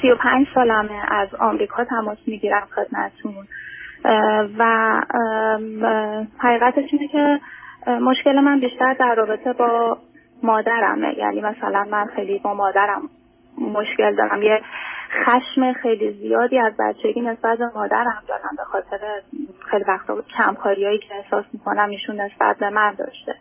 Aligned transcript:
سی 0.00 0.10
و 0.10 0.16
پنج 0.16 0.46
سالمه 0.54 1.02
از 1.08 1.34
آمریکا 1.34 1.84
تماس 1.84 2.18
می‌گیرم 2.26 2.68
خدمتتون. 2.74 3.34
و 4.58 4.64
حقیقتش 6.38 6.84
اینه 6.92 7.08
که 7.08 7.40
مشکل 8.00 8.40
من 8.40 8.60
بیشتر 8.60 8.94
در 8.94 9.14
رابطه 9.14 9.52
با 9.52 9.98
مادرمه. 10.42 11.14
یعنی 11.18 11.40
مثلا 11.40 11.84
من 11.90 12.06
خیلی 12.06 12.38
با 12.38 12.54
مادرم 12.54 13.02
مشکل 13.58 14.16
دارم. 14.16 14.42
یه 14.42 14.60
خشم 15.24 15.72
خیلی 15.72 16.12
زیادی 16.12 16.58
از 16.58 16.72
بچگی 16.78 17.20
نسبت 17.20 17.58
به 17.58 17.70
مادرم 17.74 18.22
دارم 18.28 18.56
به 18.56 18.64
خاطر 18.64 18.98
خیلی 19.70 19.84
وقتا 19.88 20.22
کمکاریایی 20.36 20.98
که 20.98 21.14
احساس 21.14 21.44
می‌کنم 21.52 21.90
ایشون 21.90 22.20
نسبت 22.20 22.58
به 22.58 22.70
من 22.70 22.94
داشته. 22.98 23.34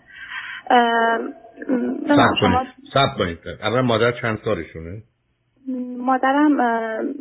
سب 2.08 2.30
کنید. 2.42 2.68
سب 2.94 3.18
کنید. 3.18 3.39
مادر 3.84 4.12
چند 4.12 4.39
سالشونه؟ 4.46 5.02
مادرم 5.97 6.59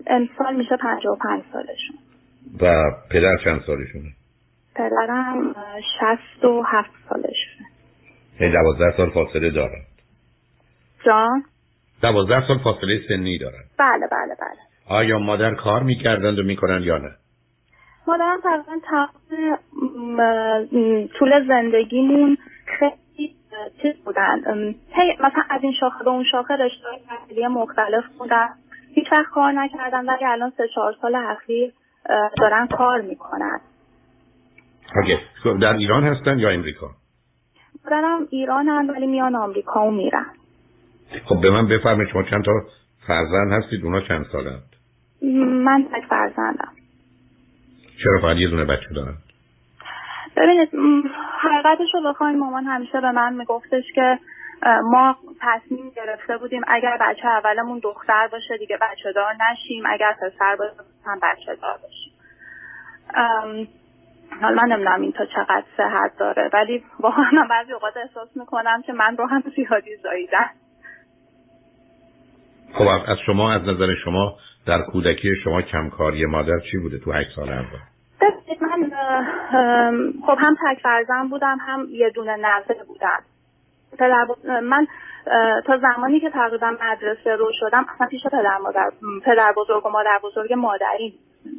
امسال 0.06 0.56
میشه 0.56 0.76
پنجه 0.76 1.08
و 1.08 1.16
پنج 1.16 1.42
سالشون. 1.52 1.96
و 2.60 2.92
پدر 3.10 3.36
چند 3.44 3.60
سالشونه؟ 3.66 4.12
پدرم 4.74 5.54
شست 5.80 6.44
و 6.44 6.62
هفت 6.62 6.90
سالشونه. 7.08 7.66
یعنی 8.40 8.52
دوازده 8.52 8.96
سال 8.96 9.10
فاصله 9.10 9.50
دارند 9.50 9.86
جان؟ 11.06 11.44
دوازده 12.02 12.46
سال 12.48 12.58
فاصله 12.58 13.00
سنی 13.08 13.38
دارند 13.38 13.64
بله 13.78 14.06
بله 14.12 14.34
بله. 14.40 14.96
آیا 14.98 15.18
مادر 15.18 15.54
کار 15.54 15.82
می‌کردند 15.82 16.38
و 16.38 16.42
می‌کنند 16.42 16.84
یا 16.84 16.98
نه؟ 16.98 17.10
مادرم 18.08 18.40
تقریبا 18.42 18.80
تمام 18.90 19.06
طول 21.18 21.48
زندگیمون 21.48 22.38
چیز 23.86 24.04
بودن. 24.04 24.38
مثلا 25.20 25.42
از 25.50 25.62
این 25.62 25.72
شاخه 25.80 26.04
به 26.04 26.10
اون 26.10 26.24
شاخه 26.24 26.54
رشته 26.56 26.84
تحصیلی 27.08 27.46
مختلف 27.46 28.04
بودن. 28.18 28.48
هیچ 28.94 29.06
وقت 29.12 29.30
کار 29.30 29.52
نکردن 29.52 30.06
ولی 30.06 30.24
الان 30.24 30.52
سه 30.56 30.68
چهار 30.74 30.94
سال 31.02 31.14
اخیر 31.14 31.72
دارن 32.40 32.66
کار 32.66 33.00
می‌کنن. 33.00 33.60
اوکی. 34.96 35.16
خب، 35.42 35.58
در 35.60 35.72
ایران 35.72 36.04
هستن 36.04 36.38
یا 36.38 36.50
امریکا؟ 36.50 36.90
دارم 37.90 38.26
ایران 38.30 38.68
هم 38.68 38.88
ولی 38.88 39.06
میان 39.06 39.34
آمریکا 39.34 39.86
و 39.86 39.90
میرن. 39.90 40.26
خب 41.24 41.40
به 41.40 41.50
من 41.50 41.68
بفرمایید 41.68 42.12
شما 42.12 42.22
چند 42.22 42.44
تا 42.44 42.52
فرزند 43.06 43.52
هستید؟ 43.52 43.84
اونا 43.84 44.00
چند 44.00 44.26
سالند؟ 44.32 44.62
من 45.64 45.88
تک 45.92 46.08
فرزندم. 46.08 46.72
چرا 48.04 48.20
فقط 48.22 48.36
یه 48.36 48.48
دونه 48.48 48.64
بچه 48.64 48.94
دارن؟ 48.94 49.14
ببینید 50.36 50.70
حقیقتش 51.40 51.94
رو 51.94 52.02
بخواین 52.02 52.38
مامان 52.38 52.64
همیشه 52.64 53.00
به 53.00 53.12
من 53.12 53.34
میگفتش 53.34 53.84
که 53.94 54.18
ما 54.82 55.16
تصمیم 55.40 55.90
گرفته 55.96 56.36
بودیم 56.36 56.62
اگر 56.68 56.98
بچه 57.00 57.28
اولمون 57.28 57.78
دختر 57.78 58.28
باشه 58.32 58.56
دیگه 58.56 58.76
بچه 58.76 59.12
دار 59.12 59.34
نشیم 59.50 59.84
اگر 59.86 60.12
پسر 60.12 60.56
باشه 60.56 60.72
هم 61.06 61.18
بچه 61.22 61.54
دار 61.62 61.78
باشیم 61.82 62.12
حالا 64.42 64.62
من 64.62 64.72
نمی‌دونم 64.72 65.02
این 65.02 65.12
تا 65.12 65.26
چقدر 65.26 65.64
صحت 65.76 66.18
داره 66.18 66.50
ولی 66.52 66.84
واقعا 67.00 67.46
بعضی 67.50 67.72
اوقات 67.72 67.96
احساس 67.96 68.36
می‌کنم 68.36 68.82
که 68.86 68.92
من 68.92 69.16
رو 69.16 69.26
هم 69.26 69.42
زیادی 69.56 69.96
زاییدن. 70.02 70.50
خب 72.74 72.86
از 73.08 73.18
شما 73.26 73.52
از 73.52 73.62
نظر 73.62 73.94
شما 74.04 74.36
در 74.66 74.82
کودکی 74.82 75.34
شما 75.44 75.62
کمکاری 75.62 76.26
مادر 76.26 76.60
چی 76.70 76.78
بوده 76.78 76.98
تو 76.98 77.12
هشت 77.12 77.36
سال 77.36 77.50
اول؟ 77.50 77.95
خب 80.26 80.36
هم 80.38 80.56
تک 80.62 80.82
فرزن 80.82 81.28
بودم 81.28 81.58
هم 81.60 81.86
یه 81.90 82.10
دونه 82.10 82.36
نظر 82.36 82.84
بودم 82.88 83.22
پدر 83.98 84.26
من 84.60 84.86
تا 85.66 85.78
زمانی 85.78 86.20
که 86.20 86.30
تقریبا 86.30 86.76
مدرسه 86.82 87.36
رو 87.36 87.50
شدم 87.60 87.86
اصلا 87.94 88.06
پیش 88.06 88.22
پدر 88.26 88.58
مادر 88.62 88.90
پدر 89.24 89.52
بزرگ 89.56 89.86
و 89.86 89.88
مادر 89.88 90.18
بزرگ 90.22 90.52
مادری 90.52 91.14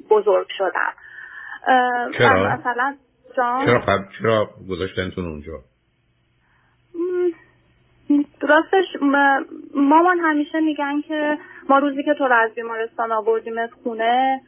بزرگ 0.09 0.47
شدم 0.57 0.93
چرا؟ 2.17 2.57
مثلا 2.57 2.95
جان؟ 3.37 3.65
چرا 3.65 3.99
چرا 4.19 4.49
گذاشتنتون 4.69 5.25
اونجا؟ 5.25 5.53
راستش 8.41 8.85
مامان 9.75 10.19
همیشه 10.19 10.59
میگن 10.59 11.01
که 11.01 11.37
ما 11.69 11.77
روزی 11.77 12.03
که 12.03 12.13
تو 12.13 12.27
رو 12.27 12.35
از 12.35 12.53
بیمارستان 12.55 13.11
آوردیم 13.11 13.67
خونه 13.67 14.41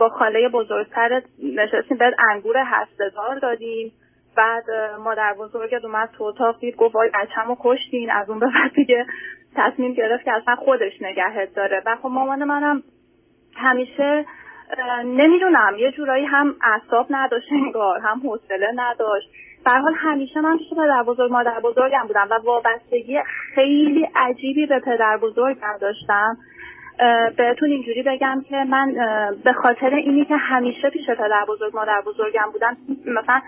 با 0.00 0.08
خاله 0.08 0.48
بزرگتر 0.48 1.22
نشستیم. 1.42 1.96
بهت 1.98 2.14
انگور 2.30 2.56
هستهدار 2.56 3.38
دادیم. 3.38 3.92
بعد 4.36 4.64
مادر 5.04 5.34
بزرگت 5.38 5.84
اومد 5.84 6.10
تو 6.18 6.24
اتاق 6.24 6.58
دید 6.60 6.76
گفت 6.76 6.94
وای 6.94 7.10
بچه‌مو 7.14 7.56
کشتین. 7.60 8.10
از 8.10 8.30
اون 8.30 8.38
به 8.38 8.46
بعد 8.46 8.72
دیگه 8.74 9.06
تصمیم 9.56 9.92
گرفت 9.92 10.24
که 10.24 10.32
اصلا 10.32 10.56
خودش 10.56 10.92
نگهت 11.00 11.54
داره. 11.54 11.82
و 11.86 11.96
خب 11.96 12.08
مامان 12.08 12.44
منم 12.44 12.82
همیشه 13.56 14.24
نمی‌دونم 15.04 15.74
یه 15.78 15.92
جورایی 15.92 16.24
هم 16.24 16.54
اعصاب 16.62 17.06
نداشت 17.10 17.48
انگار 17.52 18.00
هم 18.00 18.20
حوصله 18.24 18.72
نداشت. 18.74 19.28
در 19.66 19.78
حال 19.78 19.94
همیشه 19.96 20.40
من 20.40 20.58
پیش 20.58 20.70
پدر 20.70 21.02
بزرگ 21.02 21.32
مادر 21.32 21.60
بزرگم 21.60 22.04
بودم 22.06 22.28
و 22.30 22.34
وابستگی 22.34 23.20
خیلی 23.54 24.08
عجیبی 24.14 24.66
به 24.66 24.78
پدر 24.78 25.16
بزرگم 25.16 25.76
داشتم. 25.80 26.36
بهتون 27.36 27.70
اینجوری 27.70 28.02
بگم 28.02 28.44
که 28.48 28.56
من 28.56 28.94
به 29.44 29.52
خاطر 29.52 29.94
اینی 29.94 30.24
که 30.24 30.36
همیشه 30.36 30.90
پیش 30.90 31.06
پدر 31.06 31.44
بزرگ 31.48 31.76
مادر 31.76 32.02
بزرگم 32.06 32.48
بودم 32.52 32.76
مثلا 33.06 33.40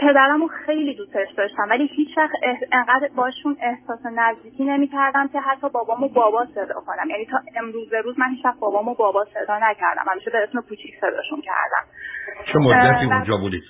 پدرمو 0.00 0.48
خیلی 0.66 0.94
دوستش 0.94 1.28
داشتم 1.36 1.66
ولی 1.70 1.90
هیچ 1.96 2.18
وقت 2.18 2.32
انقدر 2.72 3.08
باشون 3.16 3.56
احساس 3.62 4.00
نزدیکی 4.16 4.64
نمی‌کردم 4.64 5.28
که 5.28 5.40
حتی 5.40 5.68
بابامو 5.68 6.08
بابا 6.08 6.46
صدا 6.54 6.80
کنم. 6.86 7.10
یعنی 7.10 7.24
تا 7.24 7.38
امروز 7.56 7.88
روز 8.04 8.18
من 8.18 8.30
هیچ 8.30 8.44
وقت 8.44 8.58
بابامو 8.60 8.94
بابا 8.94 9.24
صدا 9.24 9.58
نکردم. 9.62 10.04
همیشه 10.12 10.30
به 10.30 10.38
اسم 10.38 10.60
کوچیک 10.60 10.94
صداشون 11.00 11.40
کردم. 11.40 11.84
چه 12.52 12.58
مدتی 12.58 13.04
اونجا 13.04 13.36
بودی؟ 13.36 13.62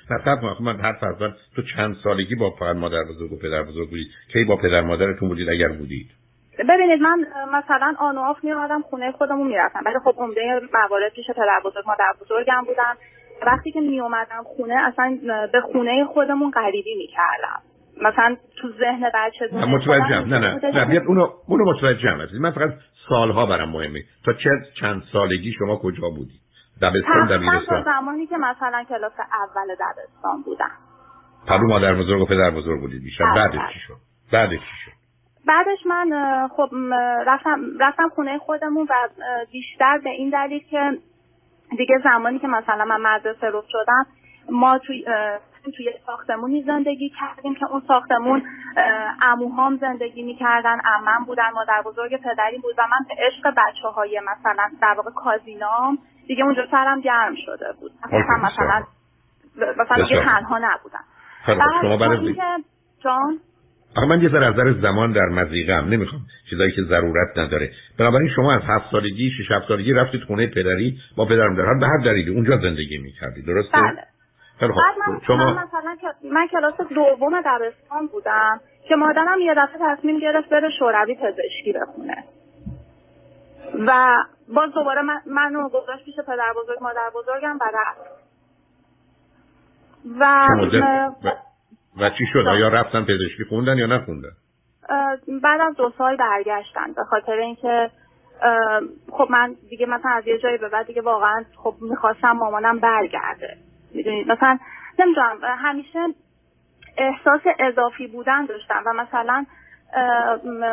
من 0.60 0.80
هر 0.80 0.92
فرزند 0.92 1.34
تو 1.56 1.62
چند 1.76 1.96
سالگی 2.04 2.34
با 2.34 2.50
فقط 2.50 2.76
مادر 2.76 3.02
بزرگ 3.10 3.32
و 3.32 3.36
پدر 3.38 3.62
بزرگ 3.62 3.88
بودید 3.90 4.08
کی 4.32 4.44
با 4.44 4.56
پدر 4.56 4.80
مادرتون 4.80 5.28
بودید؟ 5.28 5.48
اگر 5.48 5.68
بودید. 5.68 6.10
ببینید 6.58 7.00
من 7.00 7.26
مثلا 7.52 7.94
آن 7.98 8.18
و 8.18 8.20
آف 8.20 8.38
خونه 8.90 9.12
خودمون 9.12 9.46
می‌رفتم. 9.46 9.80
ولی 9.86 9.98
خب 10.04 10.14
عمده 10.18 10.60
موارد 10.74 11.12
پیش 11.12 11.26
پدر 11.30 11.60
بزرگ 11.64 11.84
مادر 11.86 12.12
بزرگم 12.20 12.64
بودم 12.66 12.96
وقتی 13.46 13.72
که 13.72 13.80
می 13.80 14.00
اومدم 14.00 14.42
خونه 14.56 14.74
اصلا 14.74 15.18
به 15.52 15.60
خونه 15.60 16.04
خودمون 16.04 16.50
غریبی 16.50 16.94
می‌کردم. 16.98 17.62
مثلا 18.02 18.36
تو 18.60 18.68
ذهن 18.68 19.10
بچه 19.14 19.56
متوجهم. 19.66 20.34
نه 20.34 20.38
نه. 20.38 20.84
نه 20.84 21.02
اونو 21.06 21.28
اونو 21.46 21.64
متوجهم 21.64 22.20
هستید. 22.20 22.40
من 22.40 22.50
فقط 22.50 22.70
سالها 23.08 23.46
برام 23.46 23.68
مهمه. 23.68 24.00
تا 24.24 24.32
چه 24.32 24.50
چند 24.80 25.02
سالگی 25.12 25.52
شما 25.58 25.76
کجا 25.76 26.08
بودید؟ 26.08 26.40
دبستان 26.82 27.26
دبیرستان. 27.26 27.84
زمانی 27.84 28.26
که 28.26 28.36
مثلا 28.36 28.84
کلاس 28.88 29.12
اول 29.12 29.74
دبستان 29.74 30.42
بودم. 30.44 30.70
پدر 31.46 31.58
مادر 31.58 31.94
بزرگ 31.94 32.20
و 32.20 32.26
پدر 32.26 32.50
بزرگ 32.50 32.80
بودید 32.80 33.02
بیشتر. 33.02 33.24
بعدش. 33.34 33.72
چی 33.72 33.78
شد؟ 33.78 33.94
بعدش 34.32 34.58
چی 34.58 34.76
شد؟ 34.84 34.97
بعدش 35.48 35.86
من 35.86 36.48
خب 36.48 36.68
رفتم 37.26 37.60
رفتم 37.80 38.08
خونه 38.08 38.38
خودمون 38.38 38.86
و 38.90 39.08
بیشتر 39.52 39.98
به 39.98 40.10
این 40.10 40.30
دلیل 40.30 40.64
که 40.70 40.98
دیگه 41.76 41.98
زمانی 42.04 42.38
که 42.38 42.46
مثلا 42.46 42.84
من 42.84 43.00
مدرسه 43.00 43.46
رو 43.46 43.62
شدم 43.68 44.06
ما 44.50 44.78
توی 44.78 45.04
توی 45.76 45.92
ساختمونی 46.06 46.62
زندگی 46.62 47.12
کردیم 47.20 47.54
که 47.54 47.66
اون 47.66 47.82
ساختمون 47.88 48.42
اموهام 49.22 49.76
زندگی 49.76 50.22
می‌کردن 50.22 50.78
امم 50.84 51.24
بودن 51.24 51.50
مادر 51.54 51.82
بزرگ 51.82 52.16
پدری 52.16 52.58
بود 52.58 52.74
و 52.78 52.82
من 52.82 53.06
به 53.08 53.14
عشق 53.18 53.54
بچه 53.56 53.88
های 53.88 54.20
مثلا 54.20 54.70
در 54.82 54.94
واقع 54.96 55.10
کازینام 55.10 55.98
دیگه 56.26 56.44
اونجا 56.44 56.66
سرم 56.70 57.00
گرم 57.00 57.34
شده 57.46 57.72
بود. 57.80 57.92
مثلا 58.06 58.36
مثلا 58.42 58.82
مثلا 59.78 60.02
دیگه 60.02 60.24
تنها 60.24 60.58
نبودم. 60.58 61.04
شما 61.82 61.96
برای 61.96 62.36
جان؟ 63.00 63.40
آخه 63.98 64.06
من 64.06 64.22
یه 64.22 64.28
ذره 64.28 64.46
از 64.46 64.54
نظر 64.54 64.72
زمان 64.72 65.12
در 65.12 65.26
مزیقم 65.26 65.88
نمی‌خوام 65.88 66.22
چیزایی 66.50 66.72
که 66.72 66.82
ضرورت 66.82 67.38
نداره. 67.38 67.70
بنابراین 67.98 68.28
شما 68.36 68.52
از 68.54 68.62
هفت 68.66 68.90
سالگی 68.90 69.30
شش 69.30 69.50
هفت 69.50 69.68
سالگی 69.68 69.92
رفتید 69.92 70.22
خونه 70.22 70.46
پدری 70.46 70.98
با 71.16 71.24
پدر 71.24 71.48
مادر 71.48 71.74
به 71.80 71.86
هر 71.86 71.98
دلیلی 72.04 72.30
اونجا 72.30 72.56
زندگی 72.56 72.98
می‌کردید 72.98 73.46
درسته؟ 73.46 73.72
بله. 73.72 74.72
خب 74.72 75.10
من 75.10 75.20
شما 75.26 75.36
من 75.36 75.52
مثلا 75.52 75.96
من 76.32 76.46
کلاس 76.46 76.74
دوم 76.80 77.40
دبستان 77.40 78.06
بودم 78.12 78.60
که 78.88 78.96
مادرم 78.96 79.40
یه 79.40 79.54
دفعه 79.54 79.96
تصمیم 79.96 80.18
گرفت 80.18 80.48
بره 80.48 80.70
شوروی 80.78 81.14
پزشکی 81.14 81.72
بخونه. 81.72 82.24
و 83.86 84.16
باز 84.54 84.70
دوباره 84.74 85.02
من 85.02 85.20
منو 85.26 85.68
گذاشت 85.68 86.04
پیش 86.04 86.14
پدر 86.26 86.52
بزرگ 86.62 86.82
مادر 86.82 87.10
بزرگم 87.14 87.58
و 87.60 87.64
رفت 87.74 88.18
و 90.20 90.48
و 92.00 92.10
چی 92.10 92.26
شد؟ 92.32 92.44
آیا 92.46 92.68
رفتن 92.68 93.04
پزشکی 93.04 93.44
خوندن 93.48 93.78
یا 93.78 93.86
نخوندن؟ 93.86 94.32
بعد 95.42 95.60
از 95.60 95.76
دو 95.76 95.92
سال 95.98 96.16
برگشتن 96.16 96.92
به 96.96 97.04
خاطر 97.04 97.32
اینکه 97.32 97.90
خب 99.12 99.26
من 99.30 99.54
دیگه 99.70 99.86
مثلا 99.86 100.10
از 100.10 100.26
یه 100.26 100.38
جایی 100.38 100.58
به 100.58 100.68
بعد 100.68 100.86
دیگه 100.86 101.02
واقعا 101.02 101.44
خب 101.56 101.74
می‌خواستم 101.80 102.32
مامانم 102.32 102.78
برگرده. 102.78 103.56
می‌دونید 103.94 104.32
مثلا 104.32 104.58
نمی‌دونم 104.98 105.38
همیشه 105.42 105.98
احساس 106.98 107.40
اضافی 107.58 108.06
بودن 108.06 108.46
داشتم 108.46 108.82
و 108.86 108.92
مثلا 108.92 109.46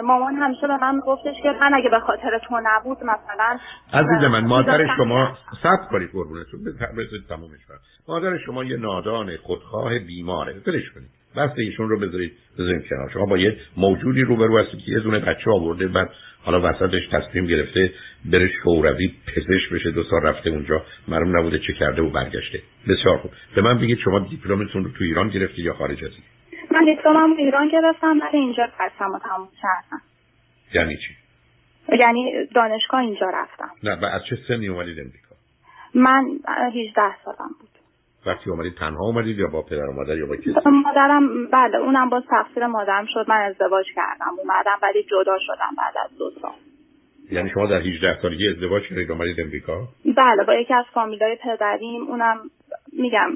مامان 0.03 0.35
همیشه 0.35 0.67
به 0.67 0.77
من 0.77 0.99
گفتش 0.99 1.35
که 1.43 1.51
من 1.61 1.73
اگه 1.73 1.89
به 1.89 1.99
خاطر 1.99 2.39
تو 2.47 2.59
نبود 2.63 2.97
مثلا 3.03 3.59
عزیز 3.93 4.31
من 4.31 4.45
مادر 4.45 4.95
شما 4.97 5.37
سب 5.63 5.91
کنید 5.91 6.09
قربونتون. 6.13 6.63
بذارید 6.63 7.27
تمومش 7.29 7.65
کنم. 7.67 7.77
مادر 8.07 8.37
شما 8.37 8.63
یه 8.63 8.77
نادان 8.77 9.37
خودخواه 9.37 9.99
بیماره. 9.99 10.53
فلش 10.53 10.89
کنید. 10.95 11.09
بس 11.37 11.51
ایشون 11.57 11.89
رو 11.89 11.99
بذارید 11.99 12.33
بذارید 12.59 12.87
کنار. 12.89 13.09
شما 13.13 13.25
با 13.25 13.37
یه 13.37 13.57
موجودی 13.77 14.21
روبرو 14.21 14.59
هستید 14.59 14.79
که 14.85 14.91
یه 14.91 14.99
دونه 14.99 15.19
بچه 15.19 15.51
آورده 15.51 15.87
بعد 15.87 16.09
حالا 16.43 16.69
وسطش 16.69 17.07
تصمیم 17.11 17.45
گرفته 17.45 17.91
بره 18.25 18.51
شوروی 18.63 19.13
پزشک 19.27 19.73
بشه 19.73 19.91
دو 19.91 20.03
سال 20.03 20.21
رفته 20.21 20.49
اونجا. 20.49 20.85
معلوم 21.07 21.37
نبوده 21.37 21.59
چه 21.59 21.73
کرده 21.73 22.01
و 22.01 22.09
برگشته. 22.09 22.59
بسیار 22.87 23.17
خوب. 23.17 23.31
به 23.55 23.61
من 23.61 23.79
بگید 23.79 23.99
شما 23.99 24.19
دیپلمتون 24.19 24.83
رو 24.83 24.91
تو 24.91 25.03
ایران 25.03 25.29
گرفتید 25.29 25.65
یا 25.65 25.73
خارج 25.73 26.03
هستید 26.03 26.23
من 26.71 26.85
دیپلمم 26.85 27.37
ایران 27.37 27.69
گرفتم 27.69 28.19
ولی 28.21 28.37
اینجا 28.37 28.65
درسم 28.79 29.11
و 29.11 29.19
تموم 29.19 29.49
کردم. 29.61 30.01
یعنی 30.73 30.97
چی؟ 30.97 31.15
یعنی 31.99 32.45
دانشگاه 32.55 32.99
اینجا 32.99 33.29
رفتم. 33.29 33.69
نه 33.83 34.05
از 34.05 34.21
چه 34.29 34.37
سنی 34.47 34.67
اومدید 34.67 34.99
امریکا؟ 34.99 35.35
من 35.93 36.25
18 36.75 37.01
سالم 37.25 37.49
بود. 37.59 37.74
وقتی 38.25 38.49
اومدید 38.49 38.75
تنها 38.75 39.05
اومدید 39.05 39.39
یا 39.39 39.47
با 39.47 39.61
پدر 39.61 39.85
و 39.85 39.93
مادر 39.93 40.17
یا 40.17 40.25
با 40.25 40.35
کسی؟ 40.35 40.53
مادرم 40.65 41.47
بله 41.47 41.77
اونم 41.77 42.09
باز 42.09 42.23
تقصیر 42.29 42.67
مادرم 42.67 43.05
شد 43.13 43.25
من 43.27 43.41
ازدواج 43.41 43.85
کردم 43.95 44.39
اومدم 44.43 44.77
ولی 44.83 45.03
جدا 45.03 45.37
شدم 45.39 45.75
بعد 45.77 45.93
از 46.05 46.17
دو 46.17 46.31
سال. 46.41 46.51
یعنی 47.31 47.49
شما 47.49 47.67
در 47.67 47.81
18 47.81 48.21
سالگی 48.21 48.49
ازدواج 48.49 48.83
کردید 48.89 49.11
اومدید 49.11 49.39
امریکا؟ 49.39 49.87
بله 50.17 50.43
با 50.47 50.53
یکی 50.53 50.73
از 50.73 50.85
فامیلای 50.93 51.37
پدریم 51.43 52.07
اونم 52.07 52.37
میگم 52.93 53.29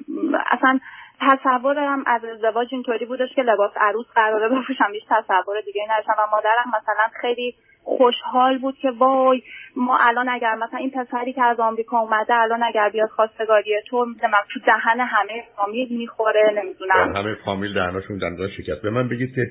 اصلا 0.52 0.80
تصورم 1.22 2.04
از 2.08 2.26
ازدواج 2.26 2.68
اینطوری 2.72 3.06
بودش 3.06 3.30
که 3.36 3.42
لباس 3.42 3.72
عروس 3.76 4.06
قراره 4.16 4.50
بپوشم 4.50 4.92
هیچ 4.94 5.04
تصور 5.10 5.62
دیگه 5.66 5.82
نداشتم. 5.90 6.14
و 6.18 6.28
مادرم 6.32 6.68
مثلا 6.68 7.08
خیلی 7.22 7.56
خوشحال 7.84 8.58
بود 8.58 8.78
که 8.78 8.92
وای 8.92 9.44
ما 9.76 9.98
الان 10.02 10.30
اگر 10.30 10.56
مثلا 10.56 10.80
این 10.80 10.92
پسری 10.92 11.34
که 11.34 11.44
از 11.44 11.60
آمریکا 11.60 12.00
اومده 12.00 12.34
الان 12.34 12.64
اگر 12.64 12.90
بیاد 12.90 13.10
خواستگاری 13.10 13.82
تو 13.88 14.06
تو 14.54 14.60
دهن 14.66 15.00
همه 15.00 15.44
فامیل 15.56 15.98
می‌خوره 15.98 16.54
نمی‌دونم. 16.56 17.16
همه 17.16 17.36
فامیل 17.46 17.74
دهناشون 17.74 18.18
دندان 18.18 18.50
شکست. 18.50 18.82
به 18.82 18.90
من 18.90 19.08
بگید 19.08 19.36
که 19.36 19.42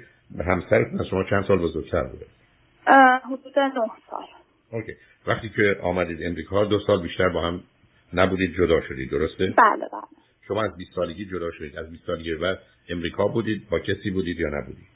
همسرتون 0.47 1.01
از 1.01 1.07
شما 1.07 1.25
چند 1.25 1.45
سال 1.45 1.59
بزرگتر 1.59 2.03
بوده؟ 2.03 2.27
حدود 3.25 3.59
نه 3.59 3.73
سال. 4.11 4.25
اوکی. 4.73 4.93
وقتی 5.27 5.49
که 5.49 5.77
آمدید 5.83 6.19
امریکا 6.23 6.65
دو 6.65 6.79
سال 6.87 7.03
بیشتر 7.03 7.29
با 7.29 7.41
هم 7.41 7.61
نبودید 8.15 8.55
جدا 8.59 8.81
شدید 8.81 9.11
درسته؟ 9.11 9.55
بله 9.57 9.89
بله. 9.93 10.28
شما 10.49 10.63
از 10.63 10.77
20 10.77 10.95
سالگی 10.95 11.27
جدا 11.27 11.51
شدید. 11.51 11.79
از 11.79 11.91
20 11.91 12.07
سالگی 12.07 12.35
بعد 12.35 12.59
امریکا 12.89 13.29
بودید. 13.29 13.69
با 13.71 13.79
کسی 13.79 14.11
بودید 14.11 14.41
یا 14.41 14.49
نبودید؟ 14.49 14.89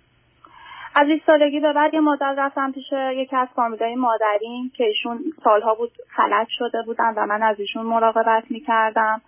از 0.95 1.07
20 1.07 1.27
سالگی 1.27 1.61
به 1.61 1.73
بعد 1.73 1.95
یه 1.95 2.01
مدت 2.01 2.35
رفتم 2.39 2.73
پیش 2.73 2.85
یکی 2.93 3.37
از 3.37 3.49
فامیلای 3.57 3.95
مادرین 3.95 4.71
که 4.77 4.85
ایشون 4.85 5.19
سالها 5.45 5.75
بود 5.75 5.91
فلج 6.17 6.47
شده 6.59 6.83
بودن 6.87 7.15
و 7.17 7.27
من 7.27 7.43
از 7.43 7.61
ایشون 7.61 7.87
مراقبت 7.87 8.45
می‌کردم. 8.51 9.21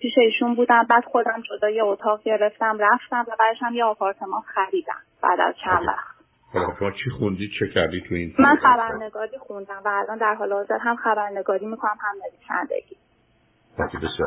پیش 0.00 0.12
ایشون 0.18 0.54
بودم. 0.54 0.86
بعد 0.90 1.04
خودم 1.04 1.42
جدا 1.50 1.70
یه 1.70 1.84
اتاق 1.84 2.22
گرفتم 2.22 2.78
رفتم 2.80 3.24
و 3.28 3.36
بعدش 3.38 3.58
هم 3.62 3.74
یه 3.74 3.84
آپارتمان 3.84 4.40
خریدم 4.40 5.00
بعد 5.22 5.40
از 5.40 5.54
چند 5.64 5.86
وقت. 5.86 6.16
شما 6.78 6.90
چی 6.90 7.10
خوندید؟ 7.10 7.50
چه 7.58 7.68
کردی 7.68 8.00
تو 8.08 8.14
این 8.14 8.34
من 8.38 8.56
خبرنگاری 8.56 9.38
خوندم 9.38 9.82
و 9.84 9.88
الان 9.88 10.18
در 10.18 10.34
حال 10.34 10.52
حاضر 10.52 10.78
هم 10.78 10.96
خبرنگاری 10.96 11.66
می‌کنم 11.66 11.96
هم 12.00 12.14
نویسندگی. 12.24 12.96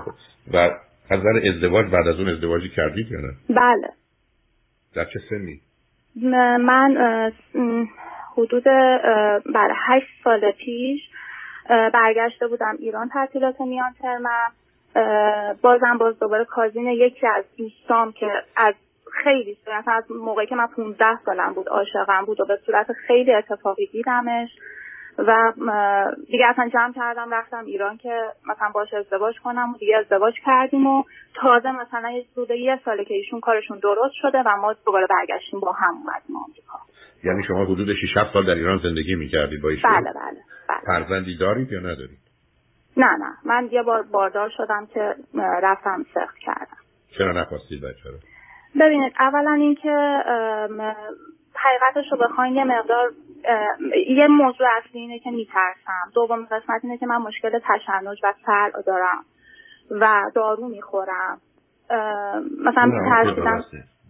خوب. 0.04 0.14
و 0.54 0.70
از 1.10 1.20
نظر 1.20 1.48
ازدواج 1.56 1.86
بعد 1.86 2.08
از 2.08 2.20
اون 2.20 2.30
ازدواجی 2.30 2.70
کردید 2.70 3.12
یا 3.12 3.20
نه؟ 3.20 3.34
بله. 3.50 3.90
در 4.96 5.06
چه 5.06 5.20
سنی؟ 5.30 5.62
من 6.58 6.98
حدود 8.38 8.64
بله 9.54 9.74
هشت 9.88 10.08
سال 10.24 10.52
پیش 10.52 11.02
برگشته 11.70 12.48
بودم 12.48 12.76
ایران 12.80 13.10
تعطیلات 13.10 13.62
میان 13.62 13.92
ترمم 14.02 14.52
بازم 15.62 15.98
باز 15.98 16.20
دوباره 16.20 16.46
کازین 16.46 16.88
یکی 16.88 17.28
از 17.28 17.46
دوستام 17.58 18.12
که 18.12 18.28
از 18.56 18.74
خیلی 19.24 19.58
از 19.88 20.04
موقعی 20.12 20.48
که 20.48 20.56
من 20.56 20.68
15 20.68 21.06
سالم 21.26 21.54
بود 21.54 21.70
عاشقم 21.70 22.26
بود 22.26 22.42
و 22.42 22.46
به 22.46 22.60
صورت 22.66 22.92
خیلی 22.92 23.34
اتفاقی 23.34 23.86
دیدمش. 23.86 24.50
و 25.28 25.54
دیگه 26.32 26.46
اصلا 26.46 26.70
جمع 26.74 26.94
کردم 26.94 27.34
رفتم 27.34 27.66
ایران 27.66 27.98
که 27.98 28.20
مثلا 28.50 28.70
باش 28.74 28.94
ازدواج 28.94 29.36
کنم 29.44 29.74
و 29.74 29.78
دیگه 29.78 29.98
ازدواج 29.98 30.34
کردیم 30.46 30.88
و 30.88 31.04
تازه 31.34 31.72
مثلا 31.72 32.10
یه 32.10 32.26
حدود 32.34 32.52
یه 32.52 32.80
ساله 32.86 33.06
که 33.06 33.14
ایشون 33.14 33.40
کارشون 33.40 33.80
درست 33.80 34.14
شده 34.22 34.44
و 34.46 34.58
ما 34.62 34.76
دوباره 34.86 35.08
برگشتیم 35.10 35.60
با 35.60 35.72
هم 35.72 35.94
اومدیم 35.94 36.36
آمریکا. 36.36 36.80
یعنی 37.24 37.44
شما 37.44 37.66
حدود 37.66 37.94
6 37.94 38.18
7 38.18 38.34
سال 38.34 38.46
در 38.46 38.54
ایران 38.54 38.80
زندگی 38.84 39.16
می‌کردید 39.16 39.62
با 39.62 39.70
ایشون؟ 39.70 39.92
بله 39.92 40.14
بله, 40.14 40.42
بله. 40.70 40.80
فرزندی 40.86 41.38
دارید 41.38 41.72
یا 41.72 41.80
ندارید؟ 41.80 42.20
نه 42.98 43.18
نه. 43.18 43.34
من 43.46 43.70
یه 43.72 43.84
بار 43.84 44.02
باردار 44.02 44.50
شدم 44.58 44.88
که 44.94 45.16
رفتم 45.64 46.06
سخت 46.14 46.38
کردم. 46.38 46.78
چرا 47.18 47.32
نخواستید 47.32 47.82
بچه 47.82 48.10
رو؟ 48.10 48.18
ببینید 48.80 49.14
اولا 49.20 49.54
اینکه 49.54 50.24
حقیقتش 51.56 52.12
رو 52.12 52.18
بخواین 52.18 52.56
یه 52.56 52.64
مقدار 52.64 53.12
یه 54.08 54.28
موضوع 54.28 54.68
اصلی 54.78 55.02
اینه 55.02 55.20
که 55.20 55.32
میترسم. 55.32 56.12
دوم 56.16 56.46
قسمت 56.46 56.82
اینه 56.84 56.98
که 56.98 57.06
من 57.06 57.18
مشکل 57.18 57.60
تشنج 57.60 58.20
و 58.24 58.34
سر 58.46 58.72
دارم 58.86 59.26
و 59.92 60.32
دارو 60.36 60.68
می‌خورم. 60.68 61.38
مثلا 62.66 62.86
میترسیدم 62.86 63.64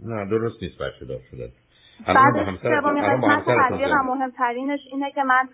نه 0.05 0.25
درست 0.29 0.63
نیست 0.63 0.81
بچه 0.81 1.05
دار 1.05 1.19
شده 1.31 1.49
بعد 2.07 2.33
سومین 2.61 3.03
قسمت 3.03 3.47
و 3.47 4.03
مهمترینش 4.03 4.79
اینه 4.91 5.11
که 5.11 5.23
من 5.23 5.49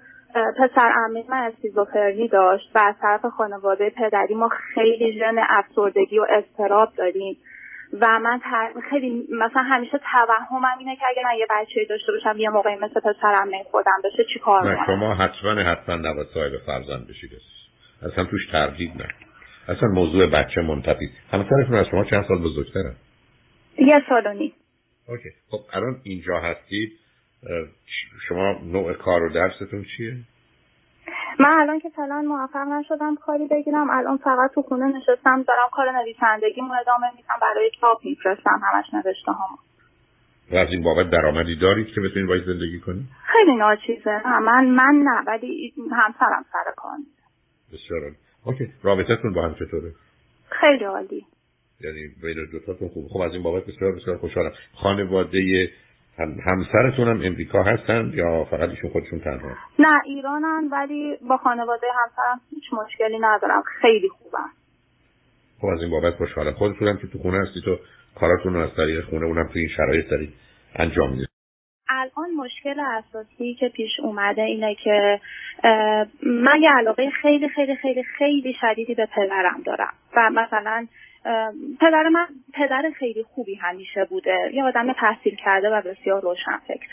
پسر 0.57 0.92
امی 1.06 1.25
من 1.30 1.38
اسکیزوفرنی 1.38 2.27
داشت 2.27 2.75
و 2.75 2.80
از 2.80 2.95
طرف 3.01 3.25
خانواده 3.25 3.89
پدری 3.89 4.36
ما 4.36 4.50
خیلی 4.50 5.19
ژن 5.19 5.36
افسردگی 5.50 6.19
و 6.19 6.25
استراب 6.30 6.89
داریم. 6.98 7.38
و 8.02 8.20
من 8.20 8.40
خیلی 8.90 9.28
مثلا 9.32 9.64
همیشه 9.64 10.00
توهمم 10.12 10.78
اینه 10.80 10.96
که 10.96 11.02
اگه 11.08 11.22
من 11.26 11.38
یه 11.40 11.48
بچه 11.50 11.86
داشته 11.90 12.12
باشم 12.12 12.40
یه 12.40 12.50
موقعی 12.50 12.76
مثل 12.76 13.00
پسرم 13.00 13.50
خودم 13.72 14.02
بشه 14.04 14.24
چی 14.34 14.40
کار 14.40 14.72
نه 14.72 14.86
شما 14.86 15.16
حتما 15.16 15.52
حتما 15.52 15.96
نباید 15.96 16.28
صاحب 16.34 16.52
فرزند 16.66 17.08
بشید 17.08 17.32
اصلا 18.02 18.26
توش 18.26 18.48
تردید 18.52 18.92
نه. 18.98 19.08
اصلا 19.68 19.90
موضوع 19.90 20.26
بچه 20.26 20.62
منتفی. 20.62 21.10
همسرتون 21.32 21.76
از 21.76 21.86
شما 21.92 22.04
چند 22.04 22.26
سال 22.28 22.38
بزرگتره؟ 22.38 22.96
یه 23.78 24.04
سال 24.10 24.28
و 24.28 24.34
نیم. 24.34 24.54
اوکی. 25.08 25.30
خب 25.50 25.60
الان 25.74 26.02
اینجا 26.04 26.40
هستید. 26.40 26.92
شما 28.28 28.60
نوع 28.64 28.94
کار 28.94 29.24
و 29.24 29.34
درستون 29.34 29.86
چیه؟ 29.98 30.16
من 31.40 31.50
الان 31.50 31.80
که 31.80 31.90
فعلا 31.90 32.22
موفق 32.22 32.68
نشدم 32.68 33.16
کاری 33.16 33.48
بگیرم 33.48 33.90
الان 33.90 34.18
فقط 34.18 34.52
تو 34.56 34.62
خونه 34.62 34.86
نشستم 34.86 35.44
دارم 35.44 35.70
کار 35.72 35.91
نویسندگی 35.91 36.62
مو 36.62 36.74
ادامه 36.82 37.08
میدم 37.15 37.36
برای 37.41 37.70
کتاب 37.77 38.00
میفرستم 38.03 38.62
همش 38.63 38.86
نوشته 38.94 39.32
هم 39.32 39.58
و 40.51 40.56
از 40.56 40.68
این 40.72 40.84
بابت 40.84 41.10
درآمدی 41.10 41.56
دارید 41.56 41.88
که 41.88 42.01
بتونید 42.01 42.27
باید 42.27 42.46
زندگی 42.46 42.80
کنید؟ 42.80 43.06
خیلی 43.24 43.56
ناچیزه 43.56 44.22
من 44.39 44.65
من 44.65 45.03
نه 45.03 45.24
ولی 45.27 45.74
همسرم 45.91 46.46
سر 46.51 46.72
کار 46.75 46.91
بسیار 47.74 48.01
اوکی 48.46 48.74
رابطتون 48.84 49.34
با 49.34 49.41
هم 49.41 49.53
چطوره؟ 49.53 49.91
خیلی 50.50 50.84
عالی. 50.84 51.25
یعنی 51.82 52.08
بین 52.24 52.46
دوتاتون 52.51 52.88
خوب. 52.88 53.08
خب 53.08 53.20
از 53.20 53.34
این 53.34 53.44
بابت 53.44 53.65
بسیار 53.65 53.91
بسیار 53.91 54.18
خوشحالم. 54.18 54.51
خانواده 54.74 55.70
همسرتون 56.17 57.07
هم 57.07 57.22
امریکا 57.24 57.63
هستن 57.63 58.12
یا 58.13 58.43
فقط 58.43 58.69
ایشون 58.69 58.89
خودشون 58.89 59.19
تنها؟ 59.19 59.50
نه 59.79 60.01
ایرانن 60.05 60.69
ولی 60.72 61.17
با 61.29 61.38
خانواده 61.38 61.88
همسرم 62.03 62.41
هیچ 62.51 62.63
مشکلی 62.74 63.19
ندارم. 63.19 63.63
خیلی 63.81 64.10
خوبم 64.10 64.50
خب 65.62 65.67
از 65.67 65.81
این 65.81 65.91
بابت 65.91 66.13
خوشحالم. 66.13 66.53
خودتون 66.53 66.88
هم 66.88 66.98
که 66.98 67.07
تو 67.07 67.19
خونه 67.19 67.38
هستی 67.38 67.62
تو 67.65 67.77
کاراتون 68.19 68.53
رو 68.53 68.60
از 68.60 68.75
طریق 68.75 69.05
خونه 69.10 69.25
اونم 69.25 69.48
تو 69.48 69.60
این 69.60 69.69
شرایط 69.77 70.10
دارید 70.10 70.34
انجام 70.75 71.10
می‌دید 71.10 71.27
الان 71.89 72.31
مشکل 72.38 72.79
اساسی 72.79 73.53
که 73.60 73.69
پیش 73.69 73.91
اومده 74.03 74.41
اینه 74.41 74.75
که 74.84 75.19
من 76.24 76.62
یه 76.62 76.69
علاقه 76.77 77.10
خیلی 77.10 77.50
خیلی 77.50 77.75
خیلی 77.75 78.03
خیلی 78.03 78.55
شدیدی 78.62 78.95
به 78.95 79.05
پدرم 79.15 79.62
دارم. 79.65 79.93
و 80.15 80.29
مثلا 80.29 80.88
پدر 81.82 82.10
من 82.10 82.27
پدر 82.53 82.91
خیلی 83.00 83.24
خوبی 83.24 83.55
همیشه 83.55 84.05
بوده. 84.10 84.50
یه 84.53 84.63
آدم 84.63 84.94
تحصیل 84.94 85.36
کرده 85.36 85.70
و 85.70 85.82
بسیار 85.82 86.22
روشن 86.22 86.58
فکر. 86.67 86.88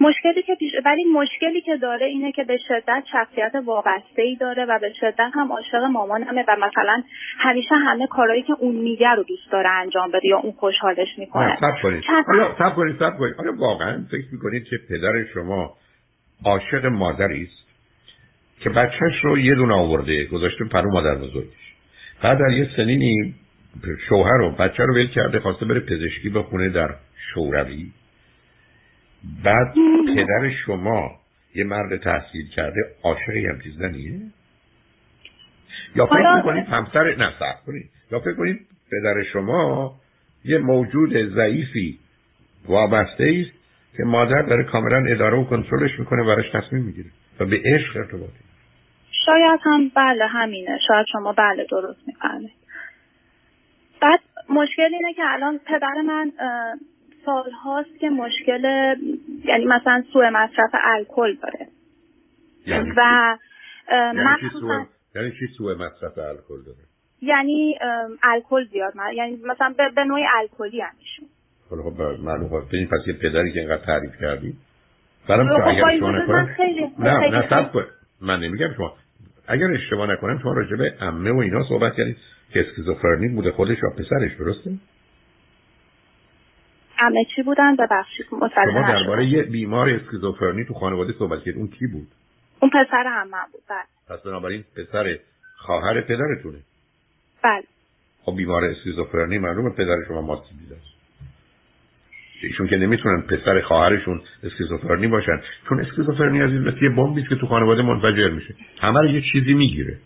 مشکلی 0.00 0.42
که 0.42 0.54
پیش 0.54 0.72
ولی 0.84 1.04
مشکلی 1.04 1.60
که 1.60 1.76
داره 1.76 2.06
اینه 2.06 2.32
که 2.32 2.44
به 2.44 2.58
شدت 2.68 3.04
شخصیت 3.12 3.52
وابسته 3.64 4.22
ای 4.22 4.36
داره 4.36 4.64
و 4.64 4.78
به 4.78 4.92
شدت 5.00 5.30
هم 5.34 5.52
عاشق 5.52 5.82
مامانمه 5.82 6.44
و 6.48 6.56
مثلا 6.56 7.02
همیشه 7.38 7.74
همه 7.74 8.06
کارهایی 8.06 8.42
که 8.42 8.52
اون 8.58 8.74
میگه 8.74 9.10
رو 9.10 9.22
دوست 9.22 9.52
داره 9.52 9.70
انجام 9.70 10.08
بده 10.08 10.28
یا 10.28 10.38
اون 10.38 10.52
خوشحالش 10.52 11.08
می‌کنه. 11.18 11.56
سب 11.60 11.82
کنید. 11.82 12.04
سب 12.58 12.74
کنید 12.74 12.96
سب 12.98 13.18
کنید. 13.18 13.34
آیا 13.38 13.52
واقعا 13.58 14.04
فکر 14.10 14.24
می‌کنید 14.32 14.64
که 14.64 14.76
پدر 14.88 15.24
شما 15.34 15.74
عاشق 16.44 16.86
مادری 16.86 17.42
است 17.42 17.64
که 18.60 18.70
بچهش 18.70 19.24
رو 19.24 19.38
یه 19.38 19.54
دونه 19.54 19.74
آورده 19.74 20.24
گذاشته 20.24 20.64
پرو 20.64 20.90
مادر 20.92 21.14
بزرگش. 21.14 21.74
بعد 22.22 22.38
در 22.38 22.50
یه 22.50 22.68
سنینی 22.76 23.34
شوهر 24.08 24.40
و 24.40 24.50
بچه 24.50 24.82
رو 24.82 24.94
ول 24.94 25.06
کرده 25.06 25.40
خواسته 25.40 25.64
بره 25.66 25.80
پزشکی 25.80 26.28
بخونه 26.28 26.68
در 26.68 26.94
شوروی. 27.34 27.92
بعد 29.44 29.74
پدر 30.16 30.50
شما 30.66 31.10
یه 31.54 31.64
مرد 31.64 31.96
تحصیل 31.96 32.48
کرده 32.48 32.80
عاشق 33.02 33.30
هم 33.30 33.60
زنیه 33.78 34.20
یا 35.96 36.06
فکر 36.06 36.36
می‌کنید 36.36 36.64
همسر 36.64 37.16
نه 37.16 37.32
کنید. 37.66 37.90
یا 38.12 38.20
فکر 38.20 38.34
کنید 38.34 38.66
پدر 38.90 39.22
شما 39.32 39.94
یه 40.44 40.58
موجود 40.58 41.34
ضعیفی 41.34 41.98
وابسته 42.68 43.44
است 43.46 43.58
که 43.96 44.04
مادر 44.04 44.42
داره 44.42 44.64
کاملا 44.64 45.04
اداره 45.08 45.38
و 45.38 45.44
کنترلش 45.44 45.98
می‌کنه 45.98 46.22
و 46.22 46.26
براش 46.26 46.50
تصمیم 46.52 46.82
می‌گیره 46.84 47.10
و 47.40 47.44
به 47.44 47.60
عشق 47.64 47.96
ارتباطی. 47.96 48.44
شاید 49.26 49.60
هم 49.62 49.90
بله 49.96 50.26
همینه. 50.26 50.78
شاید 50.88 51.06
شما 51.12 51.32
بله 51.32 51.66
درست 51.70 52.00
میفرمایید. 52.06 52.63
بعد 54.04 54.20
مشکل 54.48 54.94
اینه 54.94 55.14
که 55.14 55.22
الان 55.24 55.60
پدر 55.66 56.02
من 56.06 56.32
سال 57.24 57.50
هاست 57.50 57.98
که 58.00 58.10
مشکل 58.10 58.64
یعنی 59.44 59.64
مثلا 59.64 60.04
سوء 60.12 60.30
مصرف 60.30 60.70
الکل 60.84 61.34
داره. 61.42 61.66
یعنی 62.66 62.90
و 62.96 63.36
یعنی 63.92 64.40
چی 64.40 64.48
سوء؟ 64.60 64.84
یعنی 65.14 65.30
چی 65.30 65.46
سوء 65.58 65.74
مصرف 65.74 66.18
الکل 66.18 66.62
داره؟ 66.66 66.78
یعنی 67.22 67.78
الکل 68.22 68.64
زیاد 68.64 68.96
من 68.96 69.12
یعنی 69.14 69.36
مثلا 69.44 69.74
به 69.96 70.04
نوعی 70.04 70.24
الکلی 70.34 70.80
هم 70.80 70.92
ایشون 70.98 71.28
خب 71.70 72.00
معلوم 72.00 72.48
خب 72.48 72.64
پس 72.66 73.06
یه 73.06 73.12
پدری 73.12 73.52
که 73.52 73.60
اینقدر 73.60 73.84
تعریف 73.84 74.12
کردی 74.20 74.54
برام 75.28 75.48
که 75.48 75.62
خب، 75.62 75.68
اگر 75.68 75.98
شما 75.98 76.10
نکنم 76.10 76.48
نه 76.98 77.30
نه 77.30 77.48
سب 77.50 77.84
من 78.20 78.40
نمیگم 78.40 78.74
شما. 78.76 78.92
اگر 79.48 79.66
اشتباه 79.74 80.12
نکنم 80.12 80.38
شما 80.42 80.52
راجع 80.52 80.76
به 80.76 80.94
عمه 81.00 81.32
و 81.32 81.38
اینا 81.38 81.64
صحبت 81.68 81.94
کردید. 81.94 82.16
که 82.52 82.60
اسکیزوفرنی 82.60 83.28
بوده 83.28 83.50
خودش 83.50 83.76
یا 83.82 83.90
پسرش 83.90 84.32
درسته؟ 84.38 84.70
عمه 86.98 87.24
چی 87.36 87.42
بودن 87.42 87.76
ببخشید 87.76 88.26
شما 88.28 88.48
درباره 88.88 89.26
یه 89.26 89.42
بیمار 89.42 89.90
اسکیزوفرنی 89.90 90.64
تو 90.64 90.74
خانواده 90.74 91.12
صحبت 91.12 91.38
کردید 91.38 91.56
اون 91.56 91.68
کی 91.68 91.86
بود؟ 91.86 92.08
اون 92.60 92.70
پسر 92.70 93.04
عمه 93.06 93.42
بود 93.52 93.62
بله. 93.68 94.16
پس 94.16 94.22
بنابراین 94.22 94.64
پسر 94.76 95.18
خواهر 95.56 96.00
پدرتونه. 96.00 96.58
بله. 97.42 97.64
خب 98.22 98.36
بیمار 98.36 98.64
اسکیزوفرنی 98.64 99.38
معلومه 99.38 99.70
پدر 99.70 99.96
شما 100.08 100.20
ماسی 100.20 100.54
دیده 100.58 100.76
ایشون 102.42 102.68
که 102.68 102.76
نمی‌تونن 102.76 103.22
پسر 103.22 103.60
خواهرشون 103.60 104.22
اسکیزوفرنی 104.42 105.06
باشن 105.06 105.40
چون 105.68 105.80
اسکیزوفرنی 105.80 106.42
از 106.42 106.50
این 106.50 106.60
مثل 106.60 106.84
یه 106.84 106.90
بمبی 106.90 107.22
که 107.22 107.36
تو 107.36 107.46
خانواده 107.46 107.82
منفجر 107.82 108.28
میشه. 108.28 108.54
همه 108.80 109.00
رو 109.00 109.06
یه 109.06 109.22
چیزی 109.32 109.54
می‌گیره. 109.54 109.98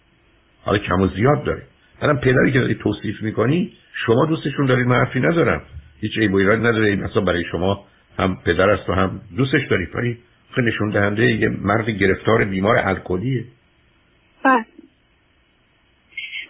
حالا 0.63 0.79
کم 0.79 1.01
و 1.01 1.09
زیاد 1.09 1.45
داره. 1.45 1.63
الان 2.03 2.21
پدری 2.21 2.53
که 2.53 2.61
داری 2.61 2.75
توصیف 2.75 3.23
می‌کنی 3.23 3.73
شما 4.07 4.27
دوستشون 4.27 4.67
دارید 4.67 4.87
من 4.87 4.97
حرفی 4.97 5.21
ندارم. 5.21 5.63
هیچ 6.01 6.19
عیب 6.19 6.35
و 6.35 6.41
نداره. 6.41 6.97
مثلا 6.97 7.23
برای 7.23 7.45
شما 7.45 7.85
هم 8.19 8.39
پدر 8.45 8.71
است 8.71 8.89
و 8.89 8.93
هم 8.93 9.21
دوستش 9.37 9.67
دارید 9.71 9.89
ولی 9.95 10.19
نشون 10.59 10.91
دهنده 10.91 11.33
یه 11.33 11.49
مرد 11.49 11.91
گرفتار 11.91 12.45
بیمار 12.45 12.79
الکلیه. 12.79 13.45
بله. 14.45 14.65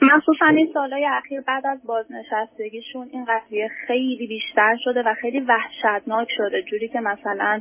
مخصوصا 0.03 0.47
این 0.47 0.71
سالهای 0.75 1.07
اخیر 1.07 1.41
بعد 1.41 1.67
از 1.67 1.79
بازنشستگیشون 1.87 3.09
این 3.13 3.25
قضیه 3.25 3.71
خیلی 3.87 4.27
بیشتر 4.27 4.77
شده 4.85 5.03
و 5.03 5.15
خیلی 5.21 5.41
وحشتناک 5.41 6.29
شده. 6.37 6.63
جوری 6.63 6.89
که 6.89 7.01
مثلا 7.01 7.61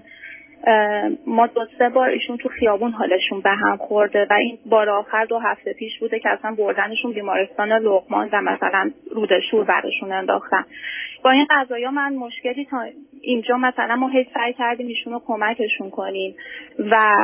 ما 1.28 1.48
دو 1.48 1.66
سه 1.78 1.90
بار 1.90 2.10
ایشون 2.10 2.38
تو 2.38 2.50
خیابون 2.50 2.92
حالشون 2.92 3.42
به 3.42 3.50
هم 3.50 3.78
خورده 3.78 4.28
و 4.30 4.34
این 4.34 4.58
بار 4.66 4.90
آخر 4.90 5.26
دو 5.26 5.40
هفته 5.40 5.74
پیش 5.74 6.00
بوده 6.00 6.20
که 6.20 6.30
اصلا 6.30 6.56
بردنشون 6.58 7.14
بیمارستان 7.14 7.72
لغمان 7.72 8.30
و 8.34 8.42
مثلا 8.42 8.92
رودشور 9.12 9.64
برشون 9.64 10.12
انداختن. 10.12 10.66
با 11.24 11.32
این 11.32 11.48
قضايا 11.50 11.92
من 11.92 12.16
مشکلی 12.16 12.66
تا 12.66 12.86
اینجا 13.22 13.58
مثلا 13.58 13.96
ما 13.96 14.08
هیچ 14.08 14.28
سعی 14.34 14.54
کردیم 14.54 14.88
ایشون 14.88 15.14
رو 15.14 15.22
کمکشون 15.28 15.90
کنیم 15.90 16.36
و 16.92 17.16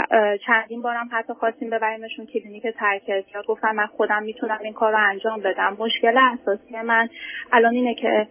چندین 0.45 0.81
بارم 0.81 1.09
حتی 1.11 1.33
خواستیم 1.33 1.69
ببریمشون 1.69 2.25
کلینیک 2.25 2.63
ترک 2.63 3.01
اعتیاد 3.07 3.45
گفتم 3.45 3.75
من 3.75 3.85
خودم 3.85 4.23
می‌تونم 4.23 4.59
این 4.63 4.73
کار 4.73 4.91
رو 4.91 5.09
انجام 5.09 5.39
بدم. 5.39 5.77
مشکل 5.79 6.17
اساسی 6.17 6.81
من 6.85 7.09
الان 7.51 7.73
اینه 7.73 7.95
که 7.95 8.27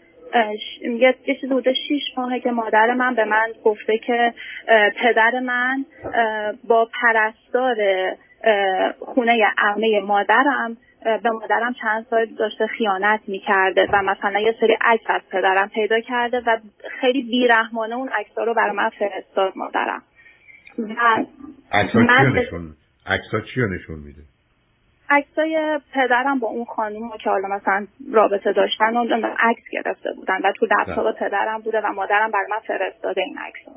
یه 0.83 1.15
چیزی 1.27 1.47
بوده 1.55 1.75
شیش 1.89 2.03
ماهه 2.17 2.41
که 2.41 2.51
مادر 2.51 2.95
من 2.95 3.15
به 3.15 3.25
من 3.25 3.49
گفته 3.65 3.99
که 3.99 4.35
پدر 5.03 5.41
من 5.41 5.85
با 6.69 6.89
پرستار 7.03 7.77
خونه 9.01 9.47
عمه 9.59 10.01
مادرم 10.01 10.77
به 11.23 11.31
مادرم 11.31 11.73
چند 11.73 12.07
سال 12.11 12.27
داشته 12.27 12.67
خیانت 12.67 13.21
می‌کرده 13.27 13.89
و 13.93 14.03
مثلا 14.03 14.41
یه 14.41 14.55
سری 14.61 14.77
عکس 14.81 15.05
از 15.07 15.21
پدرم 15.31 15.69
پیدا 15.69 16.01
کرده 16.01 16.43
و 16.47 16.59
خیلی 17.01 17.23
بیرحمانه 17.23 17.95
اون 17.95 18.09
عکس 18.09 18.39
رو 18.39 18.55
برای 18.55 18.77
من 18.77 18.89
فرستاد 18.89 19.53
مادرم. 19.57 20.03
و 20.79 21.23
عکس 23.07 23.47
چی 23.55 23.61
نشون 23.61 23.99
میده؟ 23.99 24.32
عکسای 25.12 25.81
پدرم 25.95 26.38
با 26.38 26.49
اون 26.49 26.64
خانوم 26.64 27.11
که 27.25 27.31
حالا 27.31 27.49
مثلا 27.49 27.87
رابطه 28.12 28.52
داشتن 28.52 28.97
و 28.97 29.35
عکس 29.38 29.62
گرفته 29.73 30.12
بودن 30.16 30.38
و 30.45 30.52
تو 30.52 30.66
لپتاپ 30.66 31.19
پدرم 31.19 31.61
بوده 31.61 31.81
و 31.81 31.92
مادرم 31.92 32.31
برای 32.31 32.47
من 32.50 32.59
فرستاده 32.59 33.21
این 33.23 33.38
عکس 33.38 33.69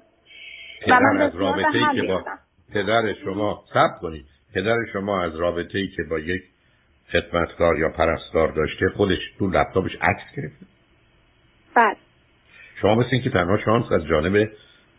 و 0.87 0.99
من 0.99 1.21
از 1.21 1.35
رابطه 1.35 1.77
ای 1.77 2.01
که 2.01 2.07
با 2.07 2.23
پدر 2.73 3.13
شما 3.23 3.63
ثبت 3.73 3.99
کنید. 4.01 4.25
پدر 4.55 4.75
شما 4.93 5.23
از 5.23 5.35
رابطه 5.35 5.79
ای 5.79 5.87
که 5.87 6.03
با 6.03 6.19
یک 6.19 6.43
خدمتکار 7.11 7.79
یا 7.79 7.89
پرستار 7.89 8.47
داشته 8.47 8.89
خودش 8.89 9.19
تو 9.39 9.47
لپتاپش 9.47 9.91
عکس 10.01 10.23
گرفته؟ 10.37 10.65
بله. 11.75 11.95
شما 12.81 12.95
مثل 12.95 13.21
که 13.23 13.29
تنها 13.29 13.57
شانس 13.57 13.91
از 13.91 14.05
جانب 14.05 14.49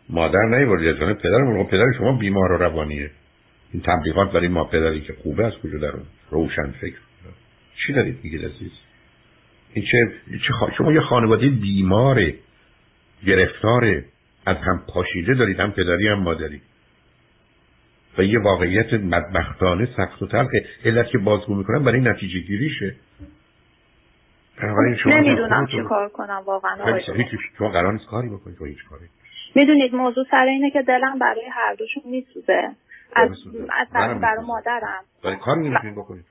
مادر 0.09 0.41
نیوردید 0.41 0.87
از 0.87 0.99
جانب 0.99 1.17
پدر 1.17 1.63
پدر 1.63 1.91
شما 1.97 2.17
بیمار 2.17 2.51
و 2.51 2.57
روانیه. 2.57 3.11
این 3.73 3.83
تبلیغات 3.85 4.31
برای 4.31 4.47
ما 4.47 4.63
پدری 4.63 5.01
که 5.01 5.13
خوبه 5.13 5.45
از 5.45 5.53
کجا 5.63 5.77
در 5.77 5.91
روشن 6.29 6.71
فکر؟ 6.71 6.97
چی 7.85 7.93
دارید 7.93 8.19
میگید 8.23 8.45
عزیز؟ 8.45 8.71
این 9.73 9.85
چه, 9.85 9.97
چه 10.37 10.53
شما 10.77 10.91
یه 10.91 11.01
خانواده 11.01 11.47
بیماره 11.47 12.35
گرفتار 13.25 14.03
از 14.45 14.57
هم 14.57 14.83
پاشیده 14.87 15.33
دارید 15.33 15.59
هم 15.59 15.71
پدری 15.71 16.07
هم 16.07 16.19
مادری. 16.19 16.61
و 18.17 18.23
یه 18.23 18.39
واقعیت 18.39 18.93
بدبختانه 18.93 19.89
سخت 19.97 20.21
و 20.21 20.27
تلخه 20.27 20.65
علت 20.85 21.07
که 21.07 21.17
بازگو 21.17 21.55
می‌کنم 21.55 21.83
برای 21.83 22.01
نتیجه 22.01 22.39
گیریشه. 22.39 22.95
نمی‌دونم 25.05 25.67
چی 25.67 25.81
کار 25.81 26.09
کنم 26.09 26.41
واقعا. 26.45 26.99
شما 27.57 27.69
قرار 27.69 27.93
نیست 27.93 28.05
کاری 28.05 28.29
بکنید 28.29 28.61
هیچ 28.61 28.83
کاری. 28.89 29.05
می‌دونید 29.55 29.95
موضوع 29.95 30.25
سر 30.31 30.45
اینه 30.45 30.71
که 30.71 30.81
دلم 30.81 31.19
برای 31.19 31.45
هر 31.51 31.73
دوشون 31.73 32.03
میسوزه. 32.05 32.75
از 33.15 33.29
از 33.69 33.87
برای 34.21 34.45
مادرم. 34.45 35.03
برای 35.23 35.35
کار 35.35 35.57
نمی‌تونید 35.57 35.95
بکنید 35.95 36.25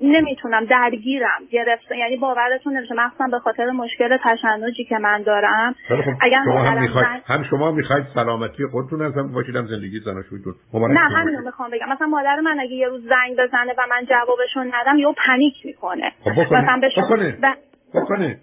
نمی‌تونم. 0.00 0.64
درگیرم. 0.64 1.40
گرفته 1.50 1.96
یعنی 1.96 2.16
باورتون 2.16 2.76
نمیشه. 2.76 2.94
مخصوصا 2.94 3.26
به 3.30 3.38
خاطر 3.38 3.70
مشکل 3.70 4.18
تشنجی 4.24 4.84
که 4.84 4.98
من 4.98 5.22
دارم. 5.22 5.74
خب 5.88 5.94
اگر 6.20 6.42
شما 6.44 6.62
هم 6.64 6.82
می‌خواید 6.82 7.22
هم 7.26 7.44
شما 7.50 7.72
می‌خواید 7.72 8.06
سلامتی 8.14 8.66
خودتون 8.66 9.02
از 9.02 9.14
هم 9.14 9.32
باشید 9.32 9.56
هم 9.56 9.66
زندگی 9.66 10.00
زناشویتون 10.00 10.54
نه 10.74 11.00
همینو 11.00 11.40
می‌خوام 11.44 11.70
بگم. 11.70 11.88
مثلا 11.92 12.06
مادر 12.06 12.40
من 12.40 12.60
اگه 12.60 12.72
یه 12.72 12.88
روز 12.88 13.02
زنگ 13.08 13.36
بزنه 13.38 13.72
و 13.78 13.86
من 13.90 14.06
جوابشون 14.06 14.72
ندم 14.74 14.98
یهو 14.98 15.14
پنیک 15.26 15.54
می‌کنه. 15.64 16.12
خب 16.24 16.32
بکنه. 16.32 16.62
مثلا 16.62 16.78
به 16.80 16.88
شما 16.94 17.06
بکنه. 17.06 17.38
ب... 17.42 17.54
بکنه. 17.94 18.38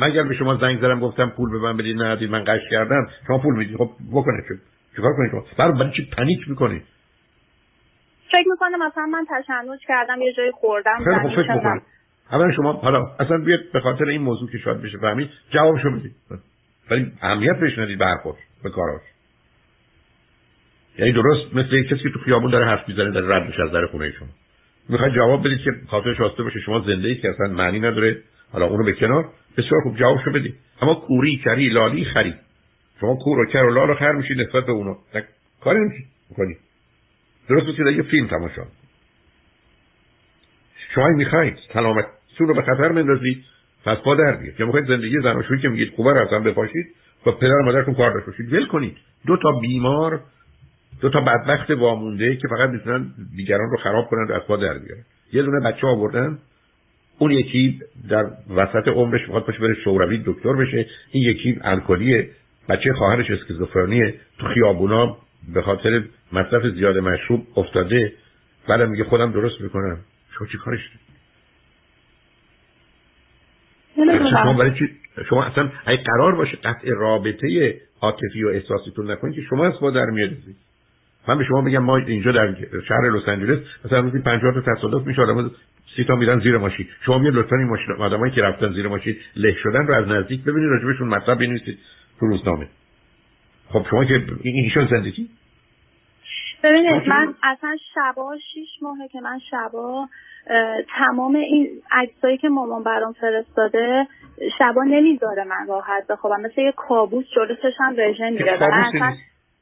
من 0.00 0.06
اگر 0.06 0.22
به 0.22 0.34
شما 0.34 0.56
زنگ 0.56 0.78
زدم 0.78 1.00
گفتم 1.00 1.30
پول 1.30 1.50
به 1.50 1.58
من 1.58 1.76
بدید 1.76 2.02
ندید 2.02 2.30
من 2.30 2.44
قش 2.44 2.60
کردم. 2.70 3.06
شما 3.26 3.38
پول 3.38 3.56
می‌دید. 3.56 3.76
خب 3.76 3.90
بکنه 4.12 4.42
چه؟ 4.48 4.54
چیکار 4.98 5.12
کنید 5.16 5.30
شما 5.30 5.72
برای 5.72 5.92
چی 5.96 6.10
پنیک 6.16 6.48
می‌کنید 6.48 6.82
فکر 8.26 8.48
می‌کنه 8.50 8.76
مثلا 8.76 9.06
من 9.06 9.26
تشنج 9.30 9.80
کردم 9.88 10.22
یه 10.22 10.32
جایی 10.32 10.50
خوردم 10.50 10.98
خیلی 11.04 11.18
خوب 11.18 11.30
فکر 11.30 11.56
بکنید 11.56 11.82
اولا 12.32 12.52
شما 12.52 12.72
حالا 12.72 13.06
اصلا 13.20 13.38
بیاد 13.38 13.60
به 13.72 13.80
خاطر 13.80 14.04
این 14.04 14.22
موضوع 14.22 14.50
که 14.50 14.58
شاید 14.58 14.82
بشه 14.82 14.98
فهمید 14.98 15.30
جوابشو 15.50 15.90
بدید 15.90 16.14
ولی 16.90 17.12
اهمیت 17.22 17.56
بهش 17.60 17.78
ندید 17.78 17.98
به 17.98 18.06
حرفاش 18.06 18.36
به 18.62 18.70
کاراش. 18.70 19.02
یعنی 20.98 21.12
درست 21.12 21.54
مثل 21.54 21.72
یک 21.72 21.88
کسی 21.88 22.02
که 22.02 22.10
تو 22.10 22.18
خیابون 22.18 22.50
داره 22.50 22.66
حرف 22.66 22.88
می‌زنه 22.88 23.10
در 23.10 23.20
رد 23.20 23.46
میشه 23.46 23.62
از 23.62 23.72
در 23.72 23.86
خونه 23.86 24.10
شما. 24.10 24.28
می‌خواد 24.88 25.14
جواب 25.14 25.46
بدید 25.46 25.60
که 25.60 25.70
خاطرش 25.90 26.20
واسطه 26.20 26.42
باشه. 26.42 26.60
شما 26.60 26.80
زنده 26.80 27.08
ای 27.08 27.14
که 27.14 27.28
اصلا 27.30 27.46
معنی 27.46 27.80
نداره. 27.80 28.22
حالا 28.52 28.66
اونو 28.66 28.84
به 28.84 28.92
کنار. 28.92 29.28
بسیار 29.56 29.80
خوب 29.82 29.96
جوابشو 29.96 30.32
بدید 30.32 30.54
اما 30.82 30.94
کوری 30.94 31.36
کری 31.44 31.68
لالی 31.68 32.04
خری. 32.04 32.34
شما 33.00 33.16
کور 33.16 33.38
و 33.38 33.44
کر 33.44 33.62
و 33.62 33.74
لال 33.74 33.90
و 33.90 33.94
خر 33.94 34.12
میشید 34.12 34.40
نسبت 34.40 34.66
به 34.66 34.72
اونو 34.72 34.96
کاری 35.60 35.78
نمی‌کنید 35.80 36.58
درست 37.48 37.66
مثل 37.68 37.96
یه 37.96 38.02
فیلم 38.02 38.26
تماشا 38.26 38.62
شما 40.94 41.08
می‌خواید 41.08 41.58
سلامت 41.72 42.06
رو 42.38 42.54
به 42.54 42.62
خطر 42.62 42.88
مندازید 42.88 43.44
پس 43.84 43.96
پا 43.96 44.14
در 44.14 44.36
بیاد 44.36 44.60
یا 44.60 44.66
می‌خواید 44.66 44.86
زندگی 44.86 45.20
زناشویی 45.20 45.60
که 45.60 45.68
میگید 45.68 45.92
خوبه 45.96 46.12
رو 46.12 46.26
اصلا 46.26 46.38
بپاشید 46.38 46.86
و 47.26 47.32
پدر 47.32 47.60
مادرتون 47.64 47.94
کار 47.94 48.12
داشته 48.14 48.30
باشید 48.30 48.52
ول 48.52 48.66
کنید. 48.66 48.96
دو 49.26 49.36
تا 49.36 49.52
بیمار 49.52 50.20
دو 51.00 51.10
تا 51.10 51.20
بدبخت 51.20 51.70
وامونده 51.70 52.36
که 52.36 52.48
فقط 52.48 52.70
می‌تونن 52.70 53.12
دیگران 53.36 53.70
رو 53.70 53.76
خراب 53.76 54.08
کنند 54.08 54.30
و 54.30 54.34
از 54.34 54.42
پا 54.42 54.56
در 54.56 54.78
بیارن. 54.78 55.02
یه 55.32 55.42
دونه 55.42 55.60
بچه 55.60 55.86
آوردن. 55.86 56.38
اون 57.18 57.30
یکی 57.30 57.80
در 58.08 58.30
وسط 58.56 58.88
عمرش 58.88 59.20
می‌خواد 59.20 59.46
باشه 59.46 59.58
بره 59.58 59.74
شوروی 59.84 60.22
دکتر 60.26 60.52
بشه. 60.52 60.86
این 61.10 61.22
یکی 61.22 61.58
الکلیه. 61.62 62.30
بچه 62.68 62.92
خواهرش 62.92 63.30
اسکیزوفرنی 63.30 64.14
تو 64.38 64.48
خیابونا 64.48 65.16
به 65.54 65.62
خاطر 65.62 66.02
مصرف 66.32 66.66
زیاد 66.66 66.98
مشروب 66.98 67.46
افتاده. 67.56 68.12
بعدم 68.68 68.90
میگه 68.90 69.04
خودم 69.04 69.32
درست 69.32 69.60
می‌کنم. 69.60 69.98
شما 70.38 70.46
چی 70.46 70.58
کارش؟ 70.58 70.90
شما 74.30 74.52
برای 74.52 74.78
چی؟ 74.78 74.88
شما 75.28 75.44
اصلا 75.44 75.70
اگه 75.86 76.02
قرار 76.02 76.34
باشه 76.34 76.56
قطع 76.56 76.90
رابطه 76.90 77.80
عاطفی 78.00 78.44
و 78.44 78.48
احساسیتون 78.48 79.10
نکنید 79.10 79.34
که 79.34 79.42
شما 79.42 79.66
از 79.66 79.80
با 79.80 79.90
در 79.90 80.04
میاد 80.04 80.30
من 81.28 81.38
به 81.38 81.44
شما 81.44 81.62
بگم 81.62 81.78
ما 81.78 81.96
اینجا 81.96 82.32
در 82.32 82.54
شهر 82.88 83.10
لس 83.10 83.28
آنجلس 83.28 83.58
مثلا 83.84 84.00
روزی 84.00 84.18
50 84.18 84.54
تا 84.54 84.74
تصادف 84.74 85.06
میشه 85.06 85.22
آدم 85.22 85.50
سی 85.96 86.04
تا 86.04 86.16
میرن 86.16 86.40
زیر 86.40 86.58
ماشین. 86.58 86.86
شما 87.06 87.18
میاد 87.18 87.34
لطفا 87.34 87.56
این 87.56 87.68
ماشین 87.68 87.92
آدمایی 87.92 88.32
که 88.32 88.42
رفتن 88.42 88.72
زیر 88.72 88.88
ماشین 88.88 89.16
له 89.36 89.56
شدن 89.62 89.86
رو 89.86 89.94
از 89.94 90.08
نزدیک 90.08 90.44
ببینید 90.44 90.70
راجبشون 90.70 91.08
مطلب 91.08 91.38
بنویسید. 91.38 91.78
تو 92.20 92.26
روزنامه. 92.26 92.68
خب 93.68 93.86
شما 93.90 94.04
که 94.04 94.14
این 94.42 94.64
ایشون 94.64 94.88
زندگی 94.90 95.28
ببینید 96.62 97.08
من 97.08 97.34
اصلا 97.42 97.76
شبا 97.94 98.36
شیش 98.52 98.68
ماهه 98.82 99.08
که 99.08 99.20
من 99.20 99.38
شبا 99.50 100.08
تمام 100.98 101.34
این 101.34 101.68
عکسایی 101.90 102.38
که 102.38 102.48
مامان 102.48 102.82
برام 102.82 103.12
فرستاده 103.12 104.06
شبا 104.58 104.84
نمی‌ذاره 104.84 105.44
من 105.44 105.66
راحت 105.68 106.06
بخوابم. 106.10 106.40
مثل 106.40 106.60
یه 106.60 106.72
کابوس 106.76 107.24
جلو 107.36 107.54
چشم 107.54 107.94
رژن 107.96 108.30
میره 108.30 108.58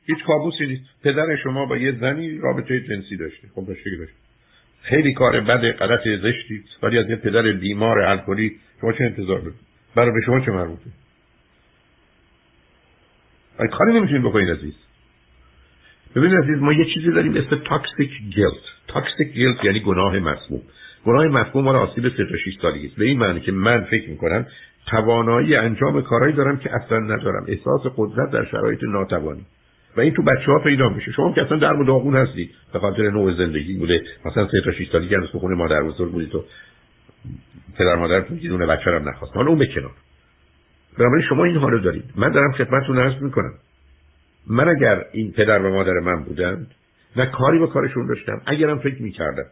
هیچ 0.07 0.19
کابوسی 0.27 0.67
نیست. 0.67 0.85
پدر 1.05 1.37
شما 1.37 1.67
با 1.67 1.77
یه 1.77 1.93
زنی 1.93 2.39
رابطه 2.39 2.81
جنسی 2.81 3.17
داشته. 3.17 3.49
خب 3.55 3.67
داشته 3.67 3.91
که 3.91 3.97
داشته. 3.97 4.17
خیلی 4.83 5.15
کار 5.15 5.41
بد 5.41 5.73
غلط 5.73 6.01
زشتی. 6.23 6.65
ولی 6.83 6.99
از 6.99 7.11
یه 7.11 7.17
پدر 7.17 7.43
بیمار 7.53 7.99
الکلی 7.99 8.57
شما 8.81 8.93
چه 8.93 9.05
انتظار 9.05 9.39
دارید؟ 9.39 9.61
برای 9.97 10.11
به 10.13 10.21
شما 10.27 10.41
چه 10.41 10.51
مربوطه؟ 10.51 10.91
کاری 13.59 13.93
نمی‌تونید 13.93 14.23
بکنید 14.23 14.51
عزیز. 14.51 14.75
ببینید 16.17 16.39
عزیز 16.39 16.59
ما 16.59 16.73
یه 16.73 16.85
چیزی 16.95 17.11
داریم 17.11 17.37
اسم 17.37 17.57
toxic 17.57 18.11
guilt 18.35 18.63
toxic 18.89 19.33
guilt 19.33 19.65
یعنی 19.65 19.81
گناه 19.81 20.19
مسموم 20.19 20.63
گناه 21.05 21.27
مسموم 21.27 21.65
مال 21.65 21.77
آسیب 21.77 22.09
3 22.09 22.25
تا 22.25 22.37
6 22.37 22.59
سالگی 22.63 22.93
به 22.99 23.05
این 23.05 23.19
معنی 23.19 23.41
که 23.41 23.53
من 23.53 23.81
فکر 23.85 24.11
می‌کنم 24.11 24.47
توانایی 24.87 25.57
انجام 25.57 26.03
کارهایی 26.03 26.33
دارم 26.33 26.59
که 26.59 26.75
اصلا 26.75 26.99
ندارم. 26.99 27.45
احساس 27.49 27.81
قدرت 27.97 28.31
در 28.31 28.45
شرایط 28.45 28.83
ناتوانی. 28.83 29.43
و 29.97 30.01
این 30.01 30.15
تو 30.15 30.23
بچه 30.23 30.53
ها 30.53 30.59
پیدا 30.59 30.89
میشه. 30.89 31.13
شما 31.13 31.33
که 31.33 31.43
اصلا 31.43 31.57
درب 31.57 31.81
و 31.81 31.85
داغون 31.85 32.17
هستید 32.17 32.51
به 32.73 32.79
خاطر 32.79 33.11
نوع 33.11 33.33
زندگی 33.33 33.79
بوده. 33.79 34.03
مثلا 34.25 34.47
سه 34.47 34.61
تا 34.65 34.73
6 34.73 34.89
سالگی 34.93 35.15
هنوز 35.15 35.31
تو 35.31 35.39
خونه 35.39 35.55
مادر 35.55 35.83
بزرگ 35.83 36.13
بودید 36.13 36.31
تو. 36.31 36.45
پدر 37.79 37.97
مادرتون 37.97 38.39
یه 38.43 38.49
دونه 38.49 38.67
بچه 38.67 38.91
هم 38.91 39.09
نخواست. 39.09 39.37
حالا 39.37 39.49
اون 39.49 39.59
بکنار 39.59 39.91
بنابراین 40.99 41.27
شما 41.29 41.45
این 41.45 41.57
حالو 41.57 41.79
دارید. 41.79 42.05
من 42.17 42.33
دارم 42.33 42.53
خدمتتون 42.53 42.99
عرض 42.99 43.23
می‌کنم. 43.23 43.55
من 44.47 44.69
اگر 44.69 45.05
این 45.13 45.33
پدر 45.33 45.63
و 45.63 45.71
مادر 45.71 45.93
من 45.93 46.25
بودند 46.25 46.71
نه 47.17 47.27
کاری 47.27 47.59
با 47.59 47.67
کارشون 47.67 48.07
داشتم. 48.07 48.41
اگرم 48.47 48.79
فکر 48.79 49.03
می‌کردم 49.03 49.47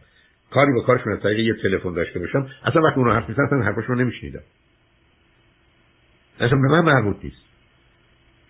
کاری 0.51 0.71
با 0.73 0.81
کارشون 0.81 1.13
از 1.13 1.19
طریق 1.19 1.39
یه 1.39 1.53
تلفن 1.53 1.93
داشته 1.93 2.19
باشم 2.19 2.47
اصلا 2.65 2.81
وقتی 2.81 2.99
اونو 2.99 3.13
حرف 3.13 3.29
می‌زنن 3.29 3.61
حرفشون 3.61 4.01
نمیشنیدم. 4.01 4.43
اصلا 6.39 6.57
به 6.57 6.67
من 6.67 6.81
مربوط 6.81 7.15
نیست. 7.23 7.45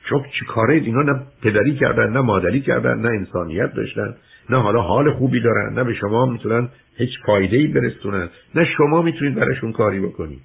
چون 0.09 0.23
چی 0.39 0.45
کاره 0.45 0.73
اینا 0.73 1.01
نه 1.01 1.25
پدری 1.43 1.75
کردن 1.75 2.09
نه 2.09 2.21
مادری 2.21 2.61
کردن 2.61 2.97
نه 2.97 3.07
انسانیت 3.07 3.73
داشتن 3.73 4.15
نه 4.49 4.61
حالا 4.61 4.81
حال 4.81 5.13
خوبی 5.13 5.41
دارن 5.41 5.73
نه 5.73 5.83
به 5.83 5.93
شما 5.93 6.25
می‌تونن 6.25 6.69
هیچ 6.97 7.09
فایده 7.25 7.57
ای 7.57 7.67
برسونن 7.67 8.29
نه 8.55 8.65
شما 8.77 9.01
می‌تونید 9.01 9.35
براشون 9.35 9.71
کاری 9.71 9.99
بکنید. 9.99 10.41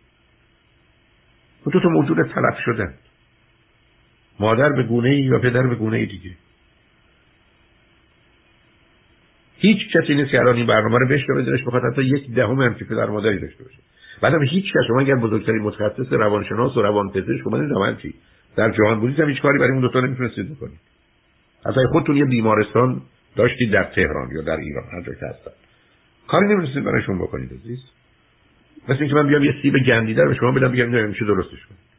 و 1.67 1.71
دو 1.71 1.81
تا 1.81 1.89
موجود 1.89 2.23
تلف 2.23 2.59
شدن 2.65 2.95
مادر 4.41 4.69
به 4.73 4.83
گونه 4.83 5.09
ای 5.09 5.29
و 5.29 5.39
پدر 5.39 5.63
به 5.63 5.75
گونه 5.75 5.97
ای 5.97 6.07
دیگه. 6.07 6.31
هیچ 9.57 9.79
کسی 9.93 10.15
نیست 10.15 10.31
که 10.31 10.39
الان 10.39 10.57
این 10.57 10.67
برنامه 10.67 10.99
رو 10.99 11.09
بشنوه 11.09 11.43
دلش 11.43 11.63
بخواد. 11.63 11.83
حتی 11.93 12.03
یک 12.03 12.31
دهم 12.35 12.61
هم 12.61 12.75
که 12.75 12.85
پدر 12.85 13.07
مادری 13.07 13.39
داشته 13.39 13.65
باشه. 13.65 13.79
بعدم 14.23 14.43
هیچ 14.43 14.65
کس 14.65 14.81
شما 14.89 15.01
اگر 15.01 15.15
بزرگترین 15.15 15.63
متخصص 15.63 16.13
روانشناس 16.13 16.77
و 16.77 16.83
روانپزشک 16.83 17.43
شما 17.45 17.57
نمی‌دونم 17.57 17.97
چی 17.97 18.15
در 18.57 18.71
جهان 18.71 19.01
بودید 19.01 19.21
هم 19.21 19.29
هیچ 19.29 19.41
کاری 19.43 19.59
برای 19.59 19.71
اون 19.71 19.81
دوتا 19.81 20.01
نمی‌تونستید 20.01 20.57
بکنید. 20.57 20.81
اصلا 21.67 21.87
خودتون 21.93 22.17
یه 22.17 22.25
بیمارستان 22.25 23.03
داشتید 23.37 23.73
در 23.73 23.85
تهران 23.85 24.29
یا 24.35 24.43
در 24.43 24.57
ایران 24.57 24.85
هر 24.93 25.03
جا 25.03 25.15
که 25.15 25.27
هستن. 25.27 25.51
کاری 26.29 26.47
نمی‌تونستید 26.47 26.85
برایشون 26.85 27.19
بکنید 27.19 27.53
عزیز. 27.53 27.79
مثل 28.89 28.99
اینکه 29.01 29.15
من 29.15 29.27
بیام 29.27 29.45
یه 29.45 29.55
سیب 29.63 29.79
گندیده 29.79 30.23
رو 30.23 30.29
به 30.29 30.35
شما 30.35 30.53
بدم 30.53 30.73
بگم 30.73 30.97
نمیشه 30.97 31.25
درستش 31.25 31.67
کنید 31.67 31.91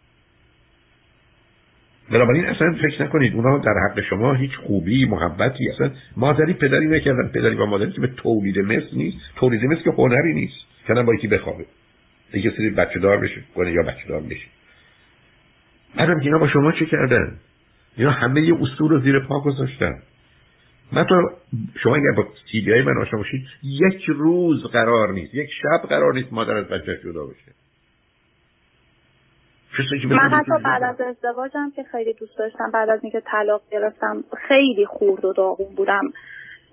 بنابراین 2.11 2.45
اصلا 2.45 2.73
فکر 2.73 3.03
نکنید 3.03 3.35
اونا 3.35 3.57
در 3.57 3.73
حق 3.89 4.01
شما 4.01 4.33
هیچ 4.33 4.51
خوبی 4.55 5.05
محبتی 5.05 5.69
اصلا 5.69 5.91
مادری 6.17 6.53
پدری 6.53 6.87
نکردن. 6.87 7.27
پدری 7.27 7.55
با 7.55 7.65
مادری 7.65 7.91
که 7.91 8.01
به 8.01 8.07
تولید 8.07 8.59
مثل 8.59 8.87
نیست. 8.93 9.17
تولید 9.35 9.65
مثل 9.65 9.81
که 9.81 9.91
هنری 9.91 10.33
نیست. 10.33 10.55
کردن 10.87 11.05
با 11.05 11.13
یکی 11.13 11.27
بخوابه. 11.27 11.65
دیگه 12.31 12.53
سری 12.57 12.69
بچه 12.69 12.99
دار 12.99 13.17
بشه 13.17 13.41
کنه 13.55 13.71
یا 13.71 13.83
بچه 13.83 14.07
دار 14.09 14.21
بشه. 14.21 14.47
بعدم 15.95 16.19
اینا 16.19 16.37
با 16.37 16.47
شما 16.47 16.71
چه 16.71 16.85
کردن؟ 16.85 17.37
اینا 17.97 18.11
همه 18.11 18.41
یه 18.41 18.55
اصول 18.61 18.89
رو 18.89 18.99
زیر 18.99 19.19
پا 19.19 19.39
گذاشتن. 19.39 19.99
من 20.91 21.03
تو 21.03 21.29
شما 21.83 21.95
اگر 21.95 22.11
با 22.17 22.23
های 22.67 22.81
من 22.81 22.97
آشنا 23.01 23.19
باشید 23.19 23.41
یک 23.63 24.03
روز 24.07 24.63
قرار 24.63 25.11
نیست 25.11 25.33
یک 25.33 25.49
شب 25.61 25.87
قرار 25.89 26.13
نیست 26.13 26.33
مادر 26.33 26.53
از 26.57 26.67
بچه 26.67 26.99
جدا 27.03 27.25
بشه. 27.25 27.51
من 30.09 30.29
حتی 30.29 30.51
بعد 30.63 30.83
از 30.83 31.01
ازدواجم 31.01 31.71
که 31.75 31.83
خیلی 31.83 32.13
دوست 32.13 32.37
داشتم 32.37 32.71
بعد 32.71 32.89
از 32.89 32.99
اینکه 33.03 33.21
طلاق 33.25 33.61
گرفتم 33.71 34.23
خیلی 34.47 34.85
خورد 34.85 35.25
و 35.25 35.33
داغون 35.33 35.75
بودم. 35.75 36.01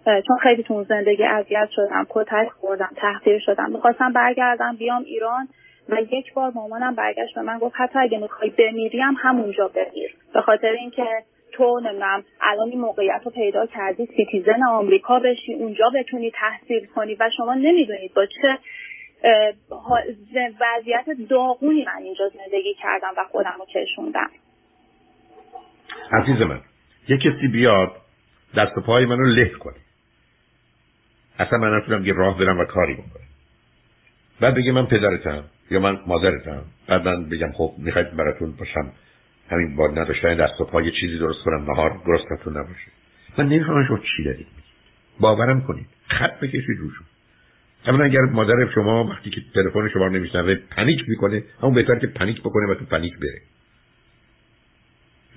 چون 0.04 0.38
خیلی 0.42 0.62
تو 0.62 0.85
زندگی 0.85 1.24
اذیت 1.24 1.68
شدم 1.76 2.07
کتک 2.09 2.48
خوردم 2.61 2.90
تحقیر 2.96 3.38
شدم. 3.38 3.72
می‌خواستم 3.72 4.12
برگردم 4.12 4.76
بیام 4.76 5.02
ایران 5.02 5.48
و 5.88 5.96
یک 6.00 6.35
بار 6.35 6.52
مامانم 6.54 6.94
برگشت 6.94 7.35
به 7.35 7.42
من 7.42 7.59
گفت 7.59 7.74
حتی 7.76 7.98
اگه 7.98 8.18
می‌خوای 8.18 8.50
بمیری 8.50 9.00
هم 9.00 9.16
همونجا 9.18 9.68
بمیر. 9.68 10.14
به 10.35 10.40
خاطر 10.40 10.68
اینکه 10.68 11.04
تو 11.59 11.81
نمی‌دونم 11.81 12.25
الان 12.40 12.68
این 12.68 12.81
موقعیت 12.81 13.21
رو 13.25 13.31
پیدا 13.31 13.66
کردی. 13.66 14.09
citizen 14.16 14.62
آمریکا 14.68 15.18
بشی. 15.18 15.55
اونجا 15.55 15.90
بتونی 15.94 16.31
تحصیل 16.31 16.87
کنی 16.87 17.16
و 17.21 17.31
شما 17.37 17.55
نمی‌دونید 17.55 18.14
با 18.14 18.27
چه 18.27 18.59
وضعیت 20.61 21.07
داغونی 21.31 21.85
من 21.85 22.03
اینجا 22.03 22.29
زندگی 22.29 22.75
کردم 22.83 23.14
و 23.16 23.25
خودم 23.25 23.55
رو 23.59 23.66
کشوندم. 23.75 24.31
عزیز 26.12 26.42
من 26.42 26.61
یه 27.09 27.18
کسی 27.18 27.49
بیاد 27.49 27.92
دست 28.57 28.79
و 28.79 28.81
پای 28.81 29.05
منو 29.05 29.25
له 29.25 29.49
کنه. 29.49 29.75
اصلا 31.38 31.59
من 31.59 31.77
نتونم 31.77 32.07
یه 32.07 32.12
راه 32.12 32.38
برم 32.38 32.59
و 32.61 32.64
کاری 32.64 32.94
بکنم. 32.94 33.29
بعد 34.40 34.55
بگه 34.55 34.73
من 34.73 34.87
پدرتم 34.87 35.44
یا 35.71 35.81
من 35.81 36.01
مادرتم. 36.07 36.64
بعد 36.88 37.09
من 37.09 37.29
بگم 37.29 37.53
خب 37.53 37.73
می‌خواید 37.79 38.16
براتون 38.16 38.53
باشم. 38.53 38.92
همین 39.50 39.76
با 39.76 39.87
نداشتن 39.87 40.34
دست 40.34 40.61
و 40.61 40.64
پای 40.64 40.92
چیزی 41.00 41.18
درست 41.18 41.44
کنم 41.44 41.70
نهار 41.70 42.00
درستتون 42.06 42.56
نباشه. 42.56 42.90
من 43.38 43.48
نمی‌خوام 43.48 43.87
شما 43.87 43.98
چی 43.98 44.24
دارید. 44.24 44.46
باورم 45.20 45.61
کنید. 45.61 45.87
خط 46.08 46.40
بکشید 46.40 46.78
روشون. 46.78 47.06
اما 47.87 48.04
اگر 48.04 48.20
مادر 48.20 48.70
شما 48.74 49.04
وقتی 49.04 49.30
که 49.30 49.40
تلفن 49.54 49.88
شما 49.88 50.08
نمیشنوه 50.08 50.54
پنیک 50.54 51.08
می‌کنه 51.08 51.42
همون 51.62 51.74
بهتر 51.74 51.98
که 51.98 52.06
پنیک 52.06 52.40
بکنه 52.40 52.72
و 52.72 52.74
تو 52.74 52.84
پنیک 52.84 53.18
بره. 53.18 53.40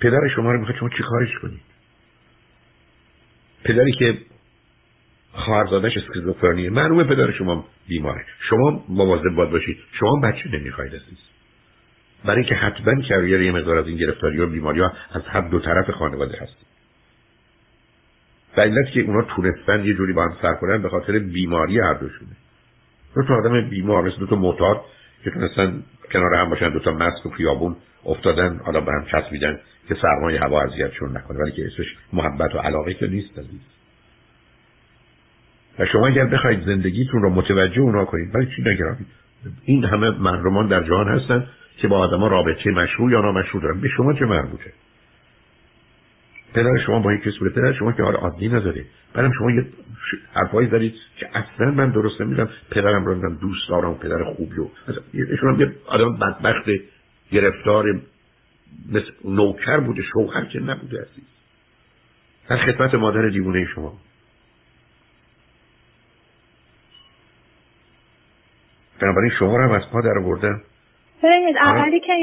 پدر 0.02 0.28
شما 0.36 0.52
رو 0.52 0.60
می‌خواد 0.60 0.78
شما 0.80 0.90
چی 0.90 1.04
کارش 1.04 1.38
کنید؟ 1.42 1.62
پدری 3.64 3.92
که 3.92 4.18
خواهرزادش 5.34 5.98
اسکیزوفرنیه 5.98 6.70
معلومه 6.70 7.04
پدر 7.04 7.32
شما 7.32 7.68
بیماره. 7.88 8.26
شما 8.50 8.86
مواظب 8.90 9.36
باید 9.36 9.52
باشید. 9.52 9.78
شما 10.00 10.20
بچه 10.24 10.50
نمی‌خواید 10.50 10.96
عزیز. 10.96 11.31
برای 12.26 12.38
اینکه 12.38 12.56
حتما 12.56 13.02
کریر 13.02 13.42
یه 13.42 13.52
مقدار 13.52 13.78
از 13.78 13.88
این 13.88 13.98
گرفتاری 13.98 14.40
و 14.40 14.48
بیماری 14.48 14.80
ها 14.80 14.94
از 15.12 15.22
هر 15.28 15.42
دو 15.42 15.60
طرف 15.60 15.90
خانواده 15.90 16.38
هست. 16.42 16.56
و 18.58 18.68
که 18.94 19.02
اونا 19.02 19.22
تونستن 19.22 19.86
یه 19.86 19.94
جوری 19.94 20.14
با 20.14 20.24
هم 20.24 20.38
سر 20.42 20.54
کنن 20.54 20.82
به 20.82 20.90
خاطر 20.90 21.20
بیماری 21.20 21.80
هر 21.80 21.94
دوشونه. 21.94 22.32
دو 23.16 23.24
تا 23.24 23.36
آدم 23.36 23.70
بیمار 23.70 24.04
مثل 24.04 24.18
دو 24.18 24.28
تا 24.28 24.36
معتاد 24.36 24.82
که 25.24 25.32
تونستن 25.32 25.84
کنار 26.12 26.34
هم 26.34 26.50
باشن 26.50 26.70
دو 26.70 26.80
تا 26.80 26.92
مست 26.92 27.26
و 27.26 27.30
خیابون 27.30 27.76
افتادن 28.06 28.62
حالا 28.66 28.82
به 28.82 28.92
هم 28.92 29.06
چسبیدن 29.12 29.60
که 29.88 29.96
سرمایه 30.02 30.40
هوا 30.40 30.62
اذیتشون 30.62 31.18
نکنه 31.18 31.40
ولی 31.40 31.52
که 31.52 31.66
اسمش 31.66 31.96
محبت 32.14 32.56
و 32.56 32.58
علاقه 32.58 32.94
که 32.94 33.08
نیست 33.08 33.40
عزیز. 33.40 33.62
و 35.80 35.86
شما 35.86 36.08
اگر 36.08 36.26
بخواید 36.26 36.66
زندگیتون 36.66 37.22
رو 37.22 37.30
متوجه 37.30 37.80
اونا 37.80 38.06
کنید 38.06 38.36
ولی 38.36 38.46
چی 38.56 38.62
نگرانید 38.62 39.08
این 39.66 39.86
همه 39.86 40.10
مردمان 40.10 40.68
در 40.68 40.84
جهان 40.84 41.08
هستن. 41.08 41.48
که 41.82 41.88
با 41.88 41.98
آدما 41.98 42.28
رابطه 42.28 42.72
مشروع 42.72 43.12
یا 43.12 43.22
نامشروع 43.22 43.64
دارن 43.64 43.82
به 43.82 43.88
شما 43.88 44.14
چه 44.14 44.26
مربوطه؟ 44.26 44.74
پدر 46.54 46.78
شما 46.86 47.00
با 47.00 47.14
یک 47.14 47.22
کسی 47.22 47.40
بوده. 47.40 47.62
پدر 47.62 47.74
شما 47.74 47.92
که 47.92 48.04
حال 48.04 48.16
عادی 48.16 48.50
نداره 48.50 48.86
بعدم 49.14 49.32
شما 49.32 49.52
یه 49.52 49.66
حرفایی 50.34 50.68
دارید 50.68 50.94
که 51.18 51.30
اصلا 51.38 51.72
من 51.72 51.90
درست 51.90 52.22
نمیدم 52.22 52.50
پدرم 52.72 53.06
رو 53.06 53.36
دوست 53.36 53.70
دارم. 53.70 53.96
پدر 53.96 54.24
خوبی 54.24 54.60
و 54.60 54.68
ایشون 55.14 55.60
یه 55.60 55.72
آدم 55.86 56.18
بدبخت 56.18 56.70
گرفتار 57.32 58.02
مثل 58.92 59.12
نوکر 59.26 59.80
بوده. 59.80 60.02
شوهر 60.02 60.46
که 60.46 60.60
نبوده 60.60 61.02
عزیز. 61.02 61.24
در 62.50 62.58
خدمت 62.58 62.94
مادر 62.94 63.30
دیوونه 63.30 63.66
شما. 63.76 63.98
بنابراین 69.00 69.32
شما 69.40 69.58
رو 69.58 69.72
از 69.72 69.90
پا 69.92 70.02
در 70.02 70.18
آوردن 70.18 70.62
ببینید 71.24 71.58
اولی 71.58 72.00
که 72.00 72.14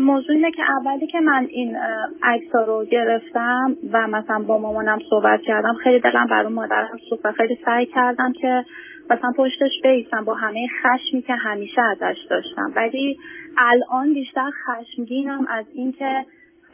موضوع 0.00 0.36
اینه 0.36 0.50
که 0.50 0.62
اولی 0.78 1.06
که 1.06 1.20
من 1.20 1.46
این 1.50 1.76
عکس 2.22 2.54
رو 2.54 2.84
گرفتم 2.84 3.76
و 3.92 4.06
مثلا 4.06 4.38
با 4.38 4.58
مامانم 4.58 4.98
صحبت 5.10 5.40
کردم 5.40 5.74
خیلی 5.74 6.00
دلم 6.00 6.26
برای 6.26 6.52
مادرم 6.52 6.98
سوخت 7.10 7.26
و 7.26 7.32
خیلی 7.32 7.58
سعی 7.64 7.86
کردم 7.86 8.32
که 8.32 8.64
مثلا 9.10 9.32
پشتش 9.36 9.70
بیستم 9.82 10.24
با 10.24 10.34
همه 10.34 10.68
خشمی 10.82 11.22
که 11.22 11.34
همیشه 11.34 11.82
ازش 11.82 12.16
داشتم. 12.30 12.72
ولی 12.76 13.18
الان 13.58 14.14
بیشتر 14.14 14.50
خشمگینم 14.50 15.46
از 15.48 15.64
اینکه 15.74 16.24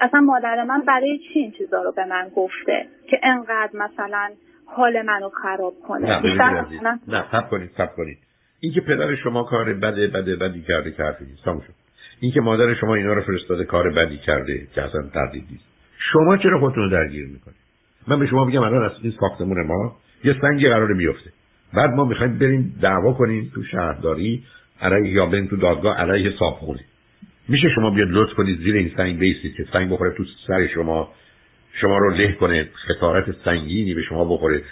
اصلا 0.00 0.20
مادر 0.20 0.64
من 0.64 0.80
برای 0.80 1.18
چی 1.18 1.38
این 1.38 1.52
چیزا 1.52 1.82
رو 1.82 1.92
به 1.92 2.04
من 2.04 2.28
گفته 2.36 2.86
که 3.10 3.20
انقدر 3.22 3.70
مثلا 3.74 4.30
حال 4.66 5.02
منو 5.02 5.28
خراب 5.28 5.74
کنه؟ 5.88 6.22
نه 6.82 7.00
نه 7.08 7.24
سب 7.32 7.50
کنید 7.50 7.70
سب 7.76 7.96
کنید. 7.96 8.18
این 8.64 8.72
که 8.72 8.80
پدر 8.80 9.14
شما 9.14 9.42
کار 9.42 9.74
بده 9.74 10.06
بده 10.06 10.36
بدی 10.36 10.62
کرده 10.62 10.94
حرفی 10.98 11.24
نیست. 11.24 11.44
شد. 11.44 11.74
این 12.20 12.32
که 12.32 12.40
مادر 12.40 12.74
شما 12.74 12.94
اینا 12.94 13.12
رو 13.12 13.22
فرستاده 13.22 13.64
کار 13.64 13.90
بدی 13.90 14.18
کرده 14.18 14.66
که 14.74 14.82
اصلا 14.82 15.02
تردید 15.14 15.44
نیست. 15.50 15.64
شما 15.98 16.36
چرا 16.36 16.60
خودتون 16.60 16.82
رو 16.82 16.90
درگیر 16.90 17.26
می‌کنید؟ 17.26 17.56
من 18.08 18.18
به 18.18 18.26
شما 18.26 18.44
بگم 18.44 18.62
الان 18.62 18.84
از 18.84 18.92
این 19.02 19.14
ساختمون 19.20 19.66
ما 19.66 19.96
یه 20.24 20.36
سنگی 20.40 20.68
قرار 20.68 20.94
بیفته. 20.94 21.30
بعد 21.74 21.90
ما 21.90 22.04
می‌خوایم 22.04 22.38
بریم 22.38 22.78
دعوا 22.82 23.12
کنیم 23.12 23.50
تو 23.54 23.62
شهرداری 23.64 24.42
علیه 24.80 25.12
یا 25.12 25.26
بریم 25.26 25.46
تو 25.46 25.56
دادگاه 25.56 25.96
علیه 25.96 26.32
صابخونه. 26.38 26.80
میشه 27.48 27.68
شما 27.74 27.90
بیاد 27.90 28.08
لطف 28.10 28.34
کنید 28.34 28.58
زیر 28.58 28.74
این 28.74 28.92
سنگ 28.96 29.18
بیسید 29.18 29.54
که 29.54 29.66
سنگ 29.72 29.92
بخوره 29.92 30.14
تو 30.16 30.24
سر 30.46 30.66
شما. 30.66 31.12
شما 31.80 31.98
رو 31.98 32.10
له 32.10 32.32
کنه 32.32 32.68
خسارت 32.88 33.34
سنگینی 33.44 33.94
به 33.94 34.02
شما 34.02 34.24
بخوره. 34.24 34.62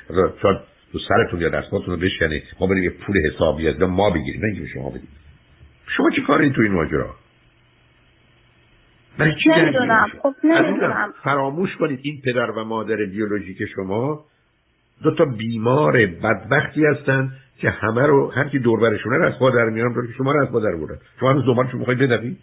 تو 0.92 0.98
سرتون 1.08 1.40
یا 1.40 1.48
دستاتون 1.48 1.94
رو 1.94 1.96
بشکنه 1.96 2.42
ما 2.60 2.66
بریم 2.66 2.84
یه 2.84 2.90
پول 2.90 3.16
حسابی 3.26 3.68
از 3.68 3.80
ما 3.80 4.10
بگیریم 4.10 4.40
نه 4.40 4.66
شما 4.66 4.90
بدیم. 4.90 5.08
شما 5.96 6.10
چی 6.10 6.22
کاری 6.22 6.50
تو 6.50 6.62
این 6.62 6.72
ماجرا؟ 6.72 7.14
برای 9.18 9.34
چی 9.34 9.50
خب 10.22 10.34
نمی‌دونم. 10.44 11.14
فراموش 11.22 11.76
کنید 11.76 12.00
این 12.02 12.20
پدر 12.24 12.50
و 12.50 12.64
مادر 12.64 12.96
بیولوژیک 12.96 13.58
شما 13.74 14.24
دو 15.02 15.14
تا 15.14 15.24
بیمار 15.24 16.06
بدبختی 16.06 16.84
هستن 16.86 17.32
که 17.58 17.70
همه 17.70 18.06
رو 18.06 18.30
هر 18.30 18.48
کی 18.48 18.58
دور 18.58 18.80
برشونه 18.80 19.16
رو 19.16 19.26
از 19.26 19.38
پا 19.38 19.50
در 19.50 19.64
میارن 19.64 20.06
که 20.06 20.12
شما 20.18 20.32
رو 20.32 20.42
از 20.42 20.52
پا 20.52 20.60
در 20.60 20.76
بردن 20.76 20.98
شما 21.20 21.30
هنوز 21.30 21.46
دنبالشون 21.46 21.78
می‌خواید 21.78 21.98
بدوید 21.98 22.38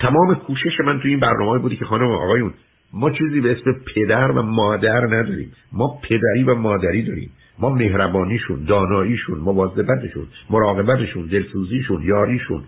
تمام 0.00 0.34
کوشش 0.34 0.80
من 0.84 1.00
تو 1.00 1.08
این 1.08 1.20
برنامه 1.20 1.58
بودی 1.58 1.76
که 1.76 1.84
خانم 1.84 2.10
آقایون 2.10 2.54
ما 2.92 3.10
چیزی 3.10 3.40
به 3.40 3.52
اسم 3.52 3.76
پدر 3.94 4.30
و 4.30 4.42
مادر 4.42 5.06
نداریم. 5.06 5.52
ما 5.72 6.00
پدری 6.02 6.42
و 6.46 6.54
مادری 6.54 7.02
داریم. 7.02 7.30
ما 7.58 7.70
مهربانیشون 7.70 8.64
داناییشون 8.64 9.38
مواظبتشون 9.38 10.26
مراقبتشون 10.50 11.26
دلسوزیشون 11.26 12.02
یاریشون. 12.02 12.62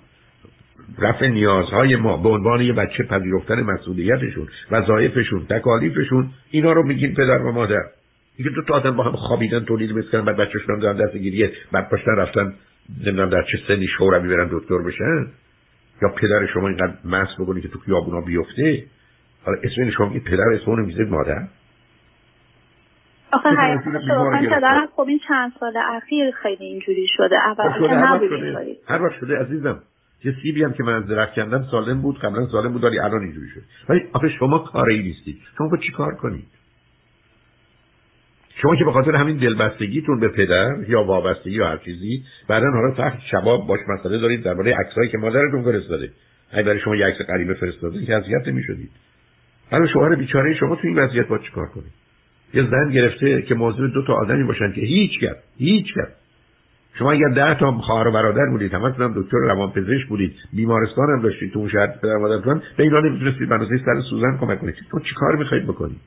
رفع 0.99 1.29
نیازهای 1.29 1.97
ما 1.97 2.17
به 2.17 2.29
عنوان 2.29 2.61
یه 2.61 2.73
بچه 2.73 3.03
پذیرفتن 3.03 3.63
مسئولیتشون 3.63 4.49
وظایفشون 4.71 5.47
تکالیفشون 5.47 6.31
اینا 6.51 6.73
رو 6.73 6.87
میگیم 6.87 7.15
پدر 7.15 7.43
و 7.43 7.53
مادر. 7.53 7.83
اینکه 8.37 8.55
دو 8.55 8.63
تا 8.63 8.75
آدم 8.75 8.97
با 8.97 9.03
هم 9.03 9.13
خوابیدن 9.13 9.65
تولید 9.65 9.93
می‌کنن 9.93 10.25
بعد 10.25 10.37
بچه‌شون 10.37 10.75
هم 10.75 10.81
دارن 10.81 10.97
دست 10.97 11.17
گیریه 11.17 11.53
بعد 11.73 11.89
پاشتن 11.89 12.17
رفتن 12.17 12.55
نمی‌دونم 13.07 13.31
در 13.31 13.43
چه 13.43 13.59
سنی 13.69 13.87
شورمی 13.99 14.29
برن 14.29 14.49
دکتر 14.53 14.79
بشن. 14.79 15.27
یا 16.03 16.09
پدر 16.09 16.47
شما 16.47 16.69
اینقدر 16.69 16.95
مس 17.05 17.29
بکنی 17.39 17.61
که 17.61 17.69
تو 17.69 17.79
خیابونا 17.79 18.21
بیفته؟ 18.21 18.85
حالا 19.45 19.59
اسم 19.63 19.91
شما 19.91 20.07
میگید 20.07 20.25
پدر 20.25 20.49
اسم 20.55 20.71
اون 20.71 20.85
می‌ذارید 20.85 21.11
مادر؟ 21.11 21.49
آخه 23.33 23.49
حقیقتا 23.49 24.31
پدرم 24.41 24.89
خب 24.97 25.07
این 25.09 25.21
چند 25.29 25.53
سال 25.61 25.77
اخیر 25.77 26.31
خیلی 26.31 26.65
اینجوری 26.65 27.07
شده 27.17 27.37
اول 27.37 27.89
که 27.89 27.95
نبود 27.95 28.33
هر 28.89 29.03
وقت 29.03 29.21
شده 29.21 29.39
عزیزم. 29.39 29.83
یه 30.25 30.35
سیبی 30.43 30.65
هم 30.65 30.73
که 30.73 30.83
من 30.83 30.93
از 30.93 31.07
درخت 31.07 31.35
کندم 31.35 31.67
سالم 31.71 32.03
بود 32.03 32.19
قبلا 32.19 32.47
سالم 32.47 32.73
بود 32.73 32.85
ولی 32.85 32.99
الان 32.99 33.23
اینجوری 33.23 33.49
شد 33.49 33.61
ولی 33.89 34.01
آخه 34.13 34.29
شما 34.29 34.59
کاری 34.59 35.03
نیستید. 35.03 35.39
شما 35.59 35.69
با 35.69 35.77
چی 35.77 35.93
کار 35.93 36.15
کنید؟ 36.15 36.45
شما 38.63 38.77
که 38.77 38.85
به 38.85 38.93
خاطر 38.93 39.17
همین 39.17 39.37
دلبستگیتون 39.37 40.21
به 40.21 40.29
پدر 40.29 40.77
یا 40.89 41.05
وابستگی 41.05 41.51
یا 41.51 41.69
هر 41.69 41.77
چیزی 41.77 42.25
بعدا 42.49 42.71
حالا 42.71 42.95
تحت 42.95 43.19
شباب 43.31 43.67
باش 43.67 43.81
مسئله 43.89 44.19
دارید 44.19 44.43
درباره 44.43 44.77
عکسایی 44.77 45.09
که 45.09 45.19
مادرتون 45.19 45.65
فرستاده. 45.65 46.11
اگه 46.53 46.63
برای 46.63 46.81
شما 46.81 46.97
یه 46.97 47.07
عکس 47.07 47.27
غریبه 47.29 47.55
فرستاده 47.55 48.07
که 48.07 48.15
اذیت 48.15 48.49
نمی‌شدید. 48.49 48.91
حالا 49.71 49.87
شوهر 49.87 50.15
بیچاره 50.15 50.55
شما 50.55 50.77
تو 50.77 50.89
این 50.89 50.99
وضعیت 50.99 51.29
با 51.29 51.39
چیکار 51.39 51.67
کنید 51.67 51.93
یه 52.55 52.71
زن 52.71 52.91
گرفته 52.91 53.43
که 53.43 53.55
موضوع 53.55 53.89
دو 53.89 54.03
تا 54.03 54.15
آدمی 54.15 54.45
باشن 54.45 54.73
که 54.73 54.81
هیچ 54.81 55.21
کرد 55.21 55.43
هیچ 55.59 55.87
کرد 55.95 56.17
شما 56.99 57.13
اگر 57.13 57.29
ده 57.29 57.55
تا 57.61 57.73
خواهر 57.73 58.09
و 58.09 58.13
برادر 58.13 58.47
بودید 58.51 58.75
همتون 58.75 59.05
هم 59.05 59.23
دکتر 59.23 59.37
روانپزشک 59.39 60.09
بودید 60.09 60.35
بیمارستان 60.53 61.11
هم 61.11 61.23
داشتید 61.23 61.53
تو 61.53 61.59
اون 61.59 61.69
شهر 61.69 61.87
پدر 61.87 62.17
مادرتون 62.17 62.63
به 62.77 62.83
اینا 62.83 63.01
نمی‌تونستید 63.01 63.49
بناسه 63.49 63.77
سر 63.85 64.01
سوزن 64.11 64.39
کمک 64.41 64.61
کنید. 64.61 64.75
تو 64.91 65.01
چیکار 65.01 65.37
می‌خواید 65.37 65.65
بکنید؟ 65.65 66.01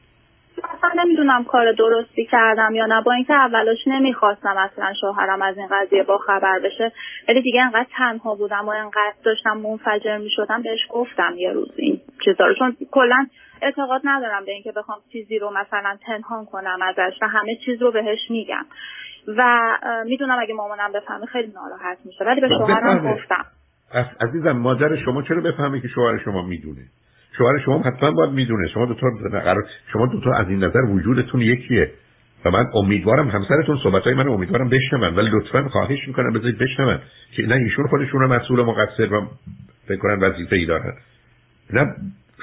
اصلا 0.64 1.04
نمی‌دونم 1.04 1.44
کار 1.44 1.72
درستی 1.72 2.26
کردم 2.26 2.76
یا 2.76 2.86
نه. 2.86 3.02
با 3.02 3.12
اینکه 3.12 3.34
اولش 3.34 3.78
نمی‌خواستم 3.88 4.56
اصلا 4.58 4.94
شوهرم 5.02 5.42
از 5.42 5.58
این 5.58 5.68
قضیه 5.72 6.04
با 6.04 6.18
خبر 6.18 6.60
بشه 6.60 6.92
ولی 7.28 7.42
دیگه 7.42 7.62
انقدر 7.62 7.88
تنها 7.98 8.36
بودم 8.36 8.66
و 8.66 8.70
انقدر 8.70 9.14
داشتم 9.24 9.58
منفجر 9.58 10.18
می‌شدم 10.18 10.62
بهش 10.62 10.80
گفتم 10.90 11.34
یه 11.38 11.52
روز 11.52 11.72
این 11.76 12.02
چیزا 12.26 12.46
رو. 12.46 12.54
چون 12.54 12.76
کلا 12.92 13.28
اعتقاد 13.62 14.02
ندارم 14.04 14.46
به 14.46 14.52
اینکه 14.52 14.72
بخوام 14.72 14.98
چیزی 15.12 15.40
رو 15.40 15.50
مثلا 15.50 15.98
پنهان 16.08 16.46
کنم 16.46 16.80
ازش 16.82 17.18
و 17.22 17.28
همه 17.28 17.56
چیز 17.66 17.82
رو 17.82 17.92
بهش 17.92 18.20
میگم. 18.30 18.66
و 19.28 19.72
می‌دونم 20.06 20.40
اگه 20.40 20.54
مامانم 20.54 20.92
بفهمه 20.92 21.26
خیلی 21.26 21.54
ناراحت 21.56 21.98
میشه. 22.06 22.26
ولی 22.26 22.42
به 22.42 22.48
شوهرم 22.48 23.14
گفتم. 23.14 23.46
عزیزم 24.22 24.52
مادر 24.52 24.96
شما 24.96 25.22
چرا 25.22 25.42
بفهمه 25.42 25.82
که 25.82 25.88
شوهر 25.88 26.18
شما 26.26 26.42
می‌دونه؟ 26.42 26.82
شوهر 27.38 27.60
شما 27.60 27.82
حتما 27.82 28.12
باید 28.12 28.32
می‌دونه. 28.32 28.68
شما 28.68 28.86
دو 28.86 28.94
تا 28.94 29.08
شما 29.94 30.06
دو 30.06 30.22
تا 30.22 30.34
از 30.34 30.50
این 30.50 30.64
نظر 30.64 30.82
وجودتون 30.82 31.42
یکیه. 31.42 31.92
و 32.46 32.52
من 32.52 32.66
امیدوارم 32.74 33.30
همسرتون 33.30 33.80
صحبت 33.84 34.04
های 34.04 34.14
من 34.14 34.28
امیدوارم 34.28 34.70
بشنون. 34.70 35.16
ولی 35.16 35.30
لطفا 35.30 35.70
خواهش 35.70 36.08
می‌کنم 36.08 36.34
بذارید 36.34 36.58
بشنون. 36.58 37.00
که 37.32 37.48
نه 37.48 37.56
ایشون 37.56 37.88
خودشون 37.88 38.26
مسئول 38.26 38.60
و 38.60 38.66
مقصر 38.66 39.14
و 39.14 39.28
فکر 39.88 39.98
کنن 39.98 40.20
وظیفه 40.20 40.56
ای 40.56 40.66
دارن. 40.66 40.94
نه 41.74 41.96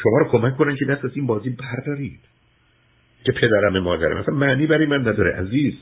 شما 0.02 0.18
رو 0.18 0.24
کمک 0.30 0.57
کنن 0.57 0.76
که 0.76 0.85
دست 0.85 1.04
از 1.04 1.11
این 1.14 1.26
بازی 1.26 1.50
بردارید. 1.50 2.20
که 3.24 3.33
پدرم 3.33 3.78
مادرم 3.78 4.18
مثلا 4.18 4.35
معنی 4.35 4.66
برای 4.66 4.87
من 4.87 5.00
نداره 5.00 5.37
عزیز. 5.37 5.74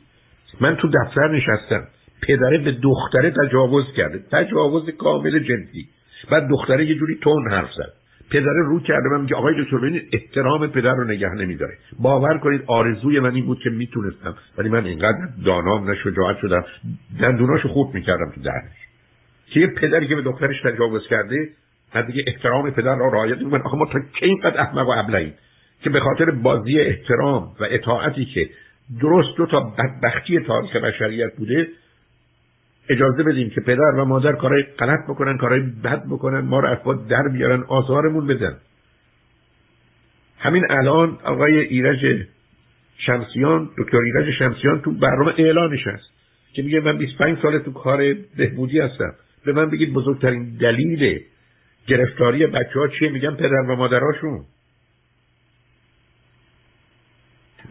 من 0.60 0.76
تو 0.76 0.88
دفتر 0.88 1.28
نشستم. 1.28 1.86
پدره 2.22 2.58
به 2.58 2.72
دختره 2.72 3.30
تجاوز 3.30 3.84
کرده. 3.96 4.18
تجاوز 4.32 4.90
کامل 4.90 5.38
جنسی 5.38 5.88
بعد 6.30 6.48
دختره 6.50 6.86
یه 6.86 6.94
جوری 6.94 7.18
تون 7.22 7.50
حرف 7.50 7.70
زد. 7.76 8.01
پدره 8.32 8.62
رو 8.66 8.80
کرده 8.80 9.08
من 9.08 9.20
میگه 9.20 9.36
آقای 9.36 9.64
دکتر 9.64 9.78
ببینید 9.78 10.08
احترام 10.12 10.66
پدر 10.66 10.94
رو 10.94 11.04
نگه 11.04 11.34
نمیداره. 11.34 11.78
باور 11.98 12.38
کنید 12.38 12.62
آرزوی 12.66 13.20
من 13.20 13.34
این 13.34 13.46
بود 13.46 13.58
که 13.58 13.70
می‌تونستم. 13.70 14.34
ولی 14.58 14.68
من 14.68 14.86
اینقدر 14.86 15.28
دانام 15.44 15.90
نه 15.90 15.96
شجاعت 15.96 16.36
شدم. 16.42 16.64
دندوناشو 17.20 17.68
خورد 17.68 17.94
می‌کردم 17.94 18.32
تو 18.34 18.40
دهنش. 18.40 18.76
که 19.46 19.60
یه 19.60 19.66
پدری 19.66 20.08
که 20.08 20.14
به 20.14 20.22
دخترش 20.22 20.62
تجاوز 20.62 21.08
کرده 21.08 21.48
بعد 21.94 22.06
دیگه 22.06 22.24
احترام 22.26 22.70
پدر 22.70 22.96
را 22.96 23.08
رعایت 23.08 23.38
می‌کنه. 23.38 23.62
آخه 23.62 23.76
ما 23.76 23.86
تا 23.86 23.98
کی 24.18 24.26
اینقدر 24.26 24.60
احمق 24.60 24.88
و 24.88 24.92
ابلهیم 24.96 25.34
که 25.82 25.90
به 25.90 26.00
خاطر 26.00 26.30
بازی 26.30 26.80
احترام 26.80 27.42
و 27.42 27.64
اطاعتی 27.70 28.24
که 28.24 28.50
درست 29.00 29.36
دو 29.36 29.46
تا 29.46 29.60
بدبختی 29.60 30.40
تاریخ 30.40 30.76
بشریت 30.76 31.36
بوده 31.36 31.68
اجازه 32.88 33.22
بدیم 33.22 33.50
که 33.50 33.60
پدر 33.60 33.94
و 33.96 34.04
مادر 34.04 34.32
کارهای 34.32 34.62
غلط 34.62 35.04
بکنن 35.08 35.38
کارهای 35.38 35.60
بد 35.84 36.06
بکنن 36.06 36.40
ما 36.40 36.60
رو 36.60 36.68
از 36.68 37.08
در 37.08 37.28
بیارن 37.28 37.62
آزارمون 37.68 38.26
بدن 38.26 38.56
همین 40.38 40.64
الان 40.70 41.18
آقای 41.24 41.58
ایرج 41.58 42.26
شمسیان 42.98 43.70
دکتر 43.78 43.98
ایرج 43.98 44.34
شمسیان 44.38 44.80
تو 44.80 44.90
برنامه 44.90 45.32
اعلانش 45.38 45.86
هست 45.86 46.12
که 46.52 46.62
میگه 46.62 46.80
من 46.80 46.98
25 46.98 47.38
سال 47.42 47.58
تو 47.58 47.72
کار 47.72 48.14
بهبودی 48.36 48.80
هستم. 48.80 49.14
به 49.44 49.52
من 49.52 49.70
بگید 49.70 49.92
بزرگترین 49.92 50.56
دلیل 50.60 51.20
گرفتاری 51.86 52.46
بچه 52.46 52.80
ها 52.80 52.88
چیه؟ 52.88 53.08
میگم 53.08 53.34
پدر 53.34 53.60
و 53.68 53.76
مادراشون. 53.76 54.44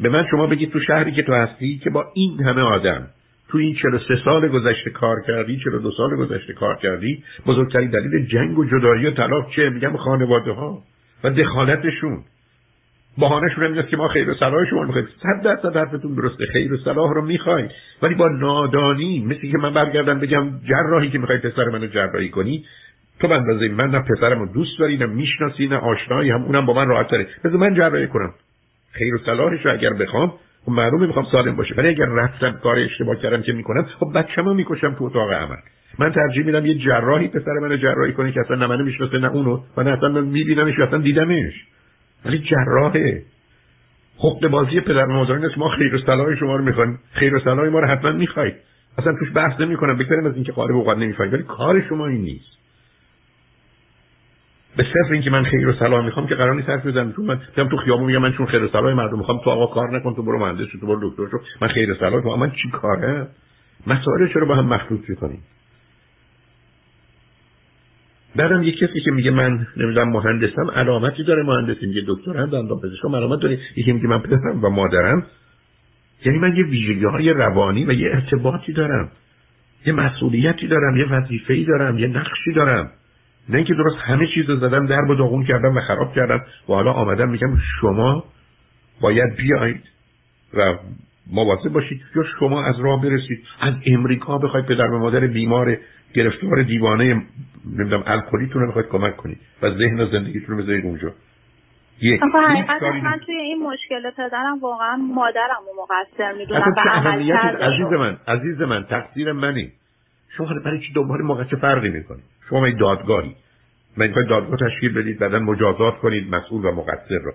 به 0.02 0.10
من 0.10 0.26
شما 0.32 0.48
بگید 0.48 0.72
تو 0.72 0.80
شهری 0.80 1.12
که 1.12 1.24
تو 1.24 1.34
هستی 1.34 1.78
که 1.78 1.90
با 1.90 2.12
این 2.14 2.44
همه 2.44 2.62
آدم 2.62 3.08
تو 3.52 3.58
این 3.58 3.76
43 3.76 4.16
سال 4.26 4.48
گذشته 4.48 4.90
کار 4.90 5.16
کردی 5.28 5.58
42 5.58 5.92
سال 5.92 6.16
گذشته 6.16 6.54
کار 6.54 6.76
کردی 6.76 7.24
بزرگترین 7.46 7.90
دلیل 7.90 8.26
جنگ 8.26 8.60
و 8.60 8.66
جدایی 8.66 9.06
و 9.06 9.12
طلاق 9.12 9.52
چه 9.56 9.70
میگم 9.70 9.98
خانواده 9.98 10.52
ها 10.52 10.82
و 11.24 11.30
دخالتشون. 11.30 12.24
بهانهشون 13.18 13.64
هم 13.64 13.82
که 13.82 13.98
ما 13.98 14.08
خیر 14.08 14.30
و 14.30 14.34
صلاح 14.34 14.66
شما 14.70 14.84
می‌خوایم. 14.84 15.08
صد 15.24 15.44
درصد 15.44 15.78
حرفتون 15.78 16.16
درسته. 16.16 16.46
خیر 16.46 16.74
و 16.74 16.78
صلاح 16.78 17.14
رو 17.14 17.22
می‌خوایم. 17.22 17.70
ولی 18.02 18.16
با 18.16 18.30
نادانی 18.30 19.26
مثل 19.26 19.52
که 19.52 19.58
من 19.58 19.74
برگردم 19.74 20.20
بگم 20.20 20.50
جراحی 20.70 21.10
که 21.10 21.18
می‌خوای 21.18 21.38
پسر 21.38 21.66
منو 21.66 21.88
جراحی 21.88 22.30
کنی 22.30 22.66
تو 23.20 23.28
به 23.28 23.36
اندازه 23.36 23.68
من 23.68 23.90
نه 23.90 24.00
پسرمو 24.00 24.46
دوست 24.46 24.80
داری 24.80 24.98
نه 24.98 25.06
می‌شناسی 25.06 25.68
نه 25.68 25.76
آشنایی 25.76 26.30
هم 26.30 26.44
اونم 26.44 26.66
با 26.66 26.74
من 26.74 26.88
راحت 26.88 27.08
تره. 27.08 27.28
بذار 27.44 27.58
من 27.58 27.76
جراحی 27.76 28.08
کنم. 28.08 28.34
خیر 28.92 29.16
و 29.16 29.18
صلاحش 29.18 29.66
رو 29.66 29.72
اگر 29.72 29.94
بخوام 29.94 30.34
خب 30.66 30.72
معلومه 30.72 31.08
می‌خوام 31.08 31.26
سالم 31.32 31.56
باشه. 31.56 31.76
ولی 31.78 31.88
اگر 31.88 32.06
رفتم 32.06 32.52
کار 32.52 32.80
اشتباه 32.80 33.16
کردم 33.16 33.42
که 33.42 33.54
می‌کنم 33.54 33.84
خب 34.00 34.12
بچه‌مو 34.16 34.54
می‌کشم 34.54 34.94
تو 34.94 35.04
اتاق 35.04 35.32
عمل. 35.32 35.56
من 36.00 36.12
ترجیح 36.12 36.46
میدم 36.46 36.66
یه 36.66 36.78
جراحی 36.78 37.28
پسر 37.28 37.54
منو 37.62 37.78
جراحی 37.78 38.14
کنه 38.14 38.32
که 38.32 38.40
اصلا 38.40 38.56
نه 38.56 38.68
منو 38.68 38.84
می‌شناسه 38.84 39.18
نه 39.18 39.32
اونو 39.32 39.60
و 39.78 39.84
نه 39.84 39.92
اصلا 39.92 40.10
میبینمش 40.10 40.80
اصلا 40.80 40.98
دیدمش. 40.98 41.54
ولی 42.26 42.40
جراحه. 42.40 43.22
حق 44.18 44.48
بازی 44.48 44.80
پدر 44.80 45.06
مادران 45.06 45.46
است 45.46 45.58
ما 45.58 45.70
خیر 45.70 45.96
و 45.96 45.98
صلاح 45.98 46.36
شما 46.36 46.56
رو 46.56 46.64
می‌خوایم. 46.64 47.00
خیر 47.12 47.36
و 47.36 47.40
صلاح 47.40 47.70
ما 47.70 47.80
رو 47.80 47.88
حتما 47.88 48.12
می‌خواید. 48.12 48.56
اصلا 48.98 49.14
توش 49.20 49.32
بحث 49.36 49.62
نمی 49.62 49.78
کنم 49.78 49.98
بگذاریم 49.98 50.26
از 50.26 50.36
اینکه 50.36 50.52
قالب 50.52 50.76
اوقات 50.76 50.98
نمی‌فهمید 50.98 51.34
ولی 51.34 51.44
کار 51.44 51.82
شما 51.90 52.08
این 52.08 52.22
نیست. 52.22 52.61
به 54.78 54.84
صرف 54.84 55.12
اینکه 55.12 55.30
من 55.30 55.44
خیر 55.44 55.68
و 55.68 55.74
صلاح 55.74 56.06
می‌خوام 56.06 56.28
که 56.28 56.36
قرار 56.36 56.56
نیست 56.56 56.70
حرف 56.70 56.86
بزنم. 56.86 57.14
چون 57.14 57.26
من 57.26 57.40
میگم 57.58 57.70
تو 57.70 57.78
خیابون 57.78 58.06
میگم 58.06 58.22
من 58.22 58.34
چون 58.34 58.46
خیر 58.46 58.64
و 58.64 58.68
صلاح 58.68 58.94
مردم 58.94 59.18
می‌خوام 59.18 59.40
تو 59.44 59.50
آقا 59.50 59.74
کار 59.74 59.98
نکن 59.98 60.16
تو 60.16 60.24
برو 60.24 60.40
مهندس 60.40 60.68
تو 60.82 60.88
برو 60.88 61.10
دکتر 61.10 61.28
شو. 61.32 61.38
من 61.62 61.68
خیر 61.68 61.92
و 61.92 61.96
صلاح 61.96 62.22
تو 62.22 62.36
من 62.36 62.52
چی 62.52 62.70
کاره؟ 62.72 63.28
مسائل 63.88 64.28
چرا 64.34 64.46
با 64.46 64.56
هم 64.56 64.66
مخلوط 64.66 65.10
می‌کنیم؟ 65.10 65.40
بعدم 68.36 68.64
یه 68.64 68.72
کسی 68.72 69.00
که 69.06 69.12
میگه 69.12 69.32
من 69.32 69.68
نمی‌دونم 69.78 70.10
مهندسم 70.10 70.72
علامتی 70.76 71.24
داره 71.24 71.44
مهندسی 71.44 71.86
میگه 71.86 72.04
دکترم 72.08 72.46
دندان 72.46 72.80
پزشکم 72.80 73.16
علامت 73.16 73.40
داره. 73.40 73.60
یکی 73.76 73.92
میگه 73.92 74.08
من 74.08 74.20
پدرم 74.20 74.64
و 74.64 74.70
مادرم. 74.70 75.26
یعنی 76.26 76.40
من 76.40 76.56
یه 76.56 76.64
ویژگی 76.64 77.06
های 77.06 77.30
روانی 77.30 77.86
و 77.86 77.92
یه 77.92 78.10
ارتباطی 78.14 78.74
دارم. 78.74 79.12
یه 79.86 79.94
مسئولیتی 79.94 80.68
دارم 80.68 80.98
یه 80.98 81.06
وظیفه‌ای 81.06 81.66
دارم 81.66 82.00
یه 82.00 82.08
نقشی 82.08 82.54
دارم. 82.56 82.92
نه 83.50 83.58
اینکه 83.58 83.74
درست 83.74 83.98
همه 83.98 84.28
چیز 84.28 84.50
رو 84.50 84.56
زدم 84.56 84.86
در 84.86 85.02
و 85.02 85.16
داغون 85.16 85.46
کردم 85.46 85.78
و 85.78 85.82
خراب 85.82 86.14
کردم 86.14 86.42
و 86.70 86.74
حالا 86.74 86.92
آمدم 86.92 87.30
میگم 87.30 87.58
شما 87.82 88.24
باید 89.02 89.36
بیایید 89.36 89.84
و 90.54 90.76
مواظب 91.32 91.70
باشید 91.70 92.02
یا 92.16 92.24
شما 92.40 92.64
از 92.64 92.80
راه 92.80 93.02
برسید. 93.02 93.44
از 93.62 93.74
امریکا 93.86 94.38
بخواید 94.38 94.66
پدر 94.66 94.88
و 94.88 95.00
مادر 95.00 95.28
بیمار 95.28 95.78
گرفتار 96.14 96.64
دیوانه 96.64 97.22
نمی‌دونم 97.78 98.04
الکلیتون 98.06 98.62
رو 98.62 98.68
بخواید 98.68 98.88
کمک 98.88 99.18
کنید 99.18 99.38
و 99.62 99.70
ذهن 99.70 100.00
و 100.00 100.06
زندگیتون 100.06 100.58
رو 100.58 100.64
بذارید 100.64 100.86
اونجا. 100.86 101.14
یک 102.02 102.22
من 103.04 103.20
توی 103.26 103.36
این 103.36 103.64
مشکل 103.64 104.12
پدرم 104.18 104.60
واقعا 104.60 104.96
مادرم 104.96 105.62
رو 105.68 105.84
مقصر 105.84 106.34
می‌دونم 106.38 106.74
و 106.78 107.64
عزیز 107.64 107.88
من 107.88 108.18
عزیز 108.28 108.62
من 108.62 108.84
تقصیر 108.84 109.32
منی. 109.32 109.72
شما 110.38 110.48
برای 110.66 110.80
چی 110.80 110.94
دوباره 110.94 111.46
چه 111.50 111.56
فرقی 111.56 111.90
می‌کنید 111.90 112.24
شما 112.50 112.66
این 112.66 112.78
دادگاهی. 112.78 113.36
من 113.98 114.08
می‌خواید 114.08 114.28
دادگاه 114.28 114.60
تشکیل 114.70 114.94
بدید 114.94 115.20
بعدا 115.20 115.40
مجازات 115.40 115.98
کنید 115.98 116.36
مسئول 116.36 116.66
و 116.66 116.72
مقصر 116.72 117.20
رو. 117.24 117.34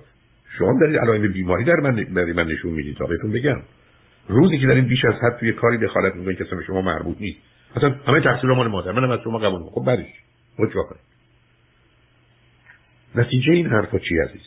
شما 0.58 0.80
دارید 0.80 0.96
علائم 0.96 1.32
بیماری 1.32 1.64
در 1.64 1.76
من 1.76 2.04
برای 2.14 2.32
من 2.32 2.46
نشون 2.46 2.70
می‌دید 2.72 2.96
تا 2.96 3.06
بهتون 3.06 3.32
بگم. 3.32 3.62
روزی 4.28 4.58
که 4.58 4.66
دارید 4.66 4.86
بیش 4.86 5.04
از 5.04 5.14
حد 5.14 5.36
توی 5.40 5.52
کاری 5.52 5.78
دخالت 5.78 6.14
می‌کنید 6.14 6.38
که 6.38 6.44
به 6.44 6.62
شما 6.66 6.82
مربوط 6.82 7.16
نیست. 7.20 7.38
مثلا 7.76 7.94
همه 8.06 8.20
تقصیر 8.20 8.50
مال 8.50 8.68
مادر 8.68 8.92
منم 8.92 9.10
از 9.10 9.20
شما 9.24 9.38
قبول 9.38 9.62
خب 9.62 9.84
بعدش 9.84 10.06
چیکار 10.56 10.84
کنید 10.84 11.00
نتیجه 13.14 13.52
این 13.52 13.66
حرفا 13.66 13.98
چی 13.98 14.18
عزیز؟ 14.18 14.40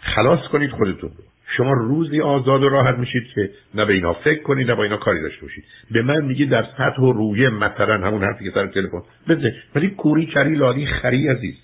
خلاص 0.00 0.48
کنید 0.52 0.70
خودتون 0.70 1.10
رو. 1.10 1.24
شما 1.56 1.72
روزی 1.72 2.20
آزاد 2.20 2.62
و 2.62 2.68
راحت 2.68 2.98
میشید 2.98 3.26
که 3.34 3.50
نه 3.74 3.84
به 3.84 3.92
اینا 3.92 4.12
فکر 4.12 4.42
کنید 4.42 4.70
نه 4.70 4.74
با 4.74 4.82
اینا 4.82 4.96
کاری 4.96 5.22
داشته 5.22 5.42
باشید. 5.42 5.64
به 5.90 6.02
من 6.02 6.24
میگی 6.24 6.46
در 6.46 6.66
سطح 6.78 7.02
و 7.02 7.12
رویه 7.12 7.50
مثلا 7.50 8.06
همون 8.06 8.24
حرفی 8.24 8.44
که 8.44 8.50
سر 8.50 8.66
تلفن. 8.66 9.02
بزن 9.28 9.52
ولی 9.74 9.88
کوری 9.88 10.26
کری 10.26 10.54
لادی 10.54 10.86
خری 10.86 11.28
عزیز. 11.28 11.54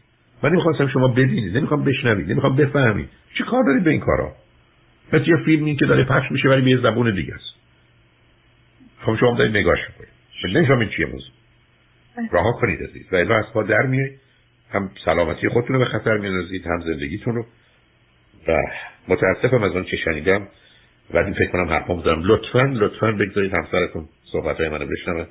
من 0.42 0.51
نمی‌خواستم 0.51 0.88
شما 0.88 1.09
ببینید 1.09 1.57
نمی‌خوام 1.57 1.85
بشنوید 1.85 2.31
نمی‌خوام 2.31 2.57
بفهمید. 2.57 3.09
چی 3.38 3.45
کار 3.45 3.64
دارید 3.64 3.85
به 3.85 3.90
این 3.90 4.01
کارا؟ 4.01 4.33
مثل 5.12 5.31
یه 5.31 5.37
فیلمی 5.37 5.77
که 5.77 5.87
داره 5.87 6.05
پخش 6.05 6.31
میشه 6.31 6.49
ولی 6.49 6.62
به 6.62 6.71
یه 6.71 6.77
زبون 6.77 7.14
دیگه 7.14 7.35
است. 7.35 7.55
خب 9.01 9.16
شما 9.16 9.38
دارید 9.38 9.57
نگاش 9.57 9.79
کنید 9.99 10.57
نمی‌فهمید 10.57 10.90
چیه 10.90 11.07
موضوع. 11.07 11.33
راه 12.31 12.61
کنید 12.61 12.83
عزیز. 12.83 13.12
و 13.12 13.16
الا 13.16 13.37
از 13.37 13.45
پا 13.55 13.62
در 13.62 13.83
میایید 13.87 14.21
هم 14.73 14.90
سلامتی 15.05 15.49
خودتون 15.49 15.77
رو 15.77 15.79
به 15.79 15.85
خطر 15.85 16.16
میاندازید 16.18 16.66
هم 16.66 16.81
زندگیتون 16.81 17.35
رو. 17.35 17.47
و 18.48 18.62
متاسفم 19.09 19.62
از 19.62 19.72
اون 19.72 19.85
که 19.85 19.96
شنیدم 19.96 20.48
ولی 21.14 21.35
فکر 21.35 21.50
کنم 21.52 21.68
حرفام 21.68 22.00
دارم. 22.00 22.22
لطفا 22.24 22.62
لطفا 22.72 23.12
بگذارید 23.12 23.55
همسرتون 23.55 24.09
صحبت 24.33 24.57
های 24.57 24.68
منو 24.68 24.87
بشنوه 24.87 25.26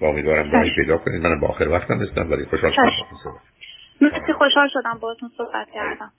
و 0.00 0.04
امیدوارم 0.04 0.50
راهی 0.50 0.70
پیدا 0.76 0.98
کنید. 0.98 1.22
منم 1.22 1.40
با 1.40 1.48
آخر 1.48 1.68
وقتم 1.68 2.02
هستم 2.02 2.30
ولی 2.30 2.44
خوشحال 2.44 2.72
شدم 2.72 2.84
مرسی 4.00 4.32
خوشحال 4.32 4.68
شدم 4.72 4.98
باهاتون 5.00 5.30
صحبت 5.36 5.68
کردم. 5.74 6.12